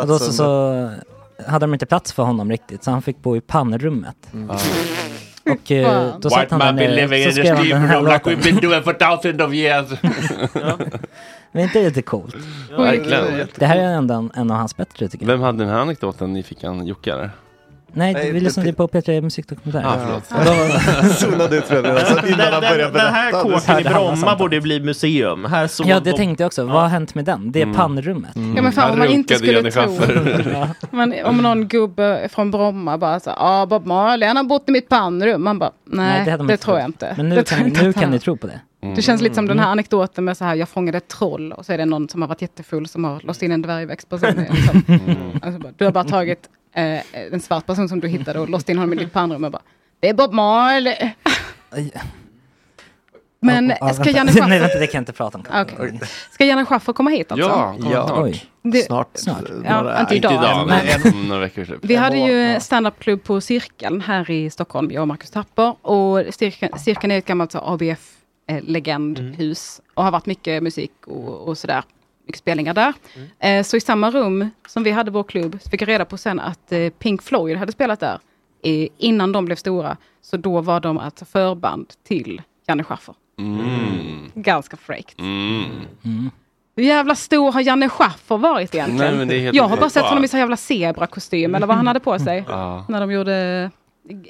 [0.00, 0.90] Och då så, så
[1.46, 4.16] hade de inte plats för honom riktigt, så han fick bo i pannrummet.
[5.50, 8.56] Och eh, då satt han där nere, så skrev han den här låten.
[8.60, 9.90] doing for thousands of years.
[11.52, 12.36] Men inte lite coolt?
[12.76, 13.48] Verkligen.
[13.54, 15.32] Det här är ändå en, en av hans bättre tycker jag.
[15.32, 16.86] Vem hade den här anekdoten i fickan?
[16.86, 17.30] Jocke eller?
[17.96, 19.84] Nej, Nej, vi det- lyssnade på P3 Musikdokumentär.
[19.86, 21.12] Ah, förlåt.
[21.18, 23.42] Zonade ut redan Den, innan han började den, den här berätta.
[23.58, 25.44] kåken i Bromma borde bli museum.
[25.44, 26.64] Här ja, det de- tänkte jag också.
[26.64, 27.52] Vad har hänt med den?
[27.52, 28.30] Det är pannrummet.
[28.34, 29.98] Ja men fan om man inte skulle tro.
[30.90, 34.72] Men om någon gubbe från Bromma bara så ja Bob Marley han har bott i
[34.72, 35.44] mitt pannrum.
[35.44, 37.14] Man bara, nej, det, man tror jag inte.
[37.16, 38.60] Men nu det kan, nu kan ni tro på det.
[38.96, 41.66] Det känns lite som den här anekdoten med så här, jag fångade ett troll och
[41.66, 44.28] så är det någon som har varit jättefull som har låst in en dvärgväxtperson.
[44.38, 44.82] i en sån.
[45.42, 47.00] Alltså du har bara tagit eh,
[47.32, 49.62] en svart person som du hittade och låst in honom i ditt pannrum och bara,
[50.00, 51.10] det är Bob Marley.
[53.40, 54.10] Men ska.
[54.10, 55.44] Janne Nej, Schaffer, vänta, det kan jag inte prata om.
[55.62, 56.00] Okej.
[56.30, 57.48] ska Janne Schaffer komma hit alltså?
[57.48, 58.28] Ja, Ja.
[58.62, 59.08] Det, Snart.
[59.14, 59.44] Snart.
[59.64, 60.42] Ja, Några- inte Inte idag.
[60.44, 61.76] idag, men- om några veckor typ.
[61.82, 62.60] Vi hade ju Ja.
[62.60, 65.86] standupklubb på Cirkeln här i Stockholm, jag och Marcus Tapper.
[65.86, 71.58] Och Cirkeln, Cirkeln är ett gammalt så ABF-legendhus och har varit mycket musik och, och
[71.58, 71.82] sådär.
[72.26, 72.94] Mycket spelningar där.
[73.38, 76.16] Eh, så i samma rum som vi hade vår klubb så fick jag reda på
[76.16, 78.18] sen att eh, Pink Floyd hade spelat där
[78.98, 79.96] innan de blev stora.
[80.22, 83.14] Så då var de alltså förband till Janne Schaffer.
[83.38, 84.30] Mm.
[84.34, 85.18] Ganska fräckt.
[85.20, 86.30] Mm.
[86.76, 89.10] Hur jävla stor har Janne Schaffer varit egentligen?
[89.10, 91.66] Nej, men det är helt jag har bara sett honom i så jävla zebrakostym eller
[91.66, 92.44] vad han hade på sig.
[92.48, 92.84] Ja.
[92.88, 93.70] När de gjorde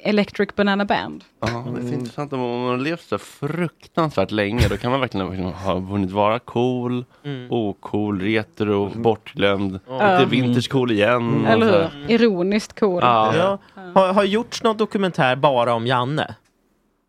[0.03, 1.23] Electric Banana Band.
[1.39, 4.67] Ja, det är intressant om man har levt så fruktansvärt länge.
[4.67, 7.05] Då kan man verkligen verkligen ha hunnit vara cool,
[7.49, 9.71] ocool, retro, bortglömd.
[9.89, 11.45] Lite vintage cool igen.
[11.45, 11.71] och Eller hur?
[11.71, 12.05] här.
[12.07, 12.99] Ironiskt cool.
[13.01, 13.35] Ja.
[13.35, 13.59] Ja.
[13.95, 16.35] Har, har gjorts någon dokumentär bara om Janne?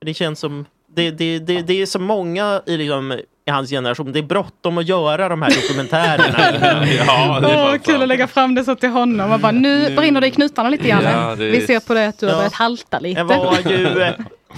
[0.00, 0.64] Det känns som...
[0.94, 4.12] Det, det, det, det är så många i, liksom, i hans generation.
[4.12, 6.56] Det är bråttom att göra de här dokumentärerna.
[7.06, 9.32] ja, det är fan kul att lägga fram det så till honom.
[9.32, 11.10] Och bara, nu brinner det i knutarna lite Janne.
[11.12, 12.36] Ja, Vi ser på det att du har Ja.
[12.38, 13.20] börjat halta lite.
[13.20, 14.12] Det var ju eh,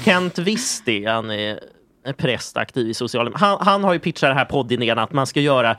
[0.04, 1.58] Kent Wisti, han är
[2.16, 5.76] prästaktiv i sociala han, han har ju pitchat den här poddidén att man ska göra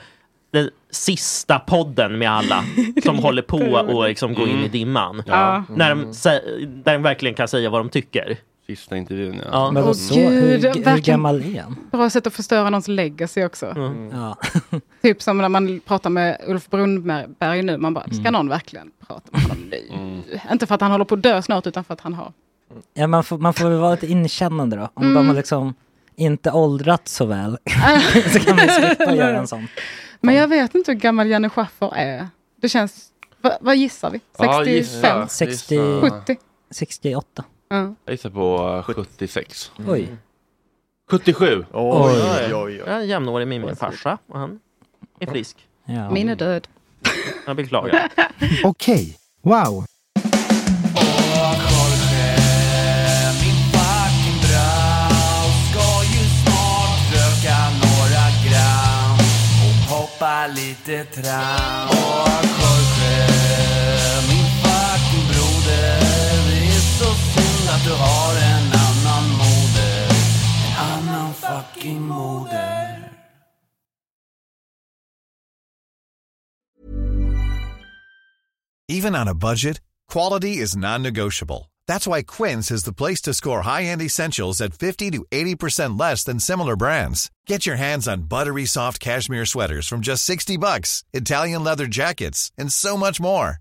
[0.53, 2.63] den sista podden med alla
[3.03, 3.57] som håller på
[3.95, 5.23] och liksom går in i dimman.
[5.27, 5.63] Ja.
[5.69, 8.37] När de, sä- där de verkligen kan säga vad de tycker.
[8.75, 9.43] Sista intervjun ja.
[9.51, 9.71] Ja.
[9.71, 11.01] Men vad så, gud, hur, hur verkligen.
[11.01, 11.75] gammal är han?
[11.91, 13.65] Bra sätt att förstöra någons legacy också.
[13.65, 14.09] Mm.
[14.13, 14.37] Ja.
[15.01, 17.77] Typ som när man pratar med Ulf Brunnberg nu.
[17.77, 18.23] Man bara, Mm.
[18.23, 20.21] ska någon verkligen prata med honom nu?
[20.51, 22.33] Inte för att han håller på att dö snart utan för att han har
[22.93, 24.89] Ja, man, får, man får väl vara lite inkännande då.
[24.93, 25.15] Om Mm.
[25.15, 25.73] de har liksom
[26.15, 27.57] inte åldrats så väl
[28.33, 29.67] så kan man slippa göra en sån.
[30.21, 32.27] Men jag vet inte hur gammal Janne Schaffer är.
[32.61, 33.07] Det känns...
[33.41, 34.19] Va, vad gissar vi?
[34.37, 34.49] 65?
[34.49, 35.27] Ja, gissa.
[35.27, 36.01] 60, Gissa.
[36.25, 36.37] 70?
[36.71, 37.43] 68.
[37.71, 37.95] Ja.
[38.05, 39.71] Jag gissar på eh, 76.
[39.87, 40.09] Oj.
[41.11, 41.65] 77.
[41.71, 42.75] Oj, oj, oj.
[42.75, 44.59] Jag är jämnårig med min farsa och han
[45.19, 45.67] är frisk.
[45.85, 46.11] Ja.
[46.11, 46.67] Min är död.
[47.47, 48.09] Jag beklagar.
[48.63, 49.85] Okej, wow.
[60.55, 61.91] Lite tram
[67.83, 70.09] du har en annan moder
[70.77, 72.97] En annan fucking moder
[78.87, 79.79] Even on a budget,
[80.09, 81.71] quality is non-negotiable.
[81.87, 86.25] That's why Quince is the place to score high-end essentials at 50 to 80% less
[86.25, 87.31] than similar brands.
[87.47, 92.51] Get your hands on buttery soft cashmere sweaters from just 60 bucks, Italian leather jackets,
[92.57, 93.60] and so much more.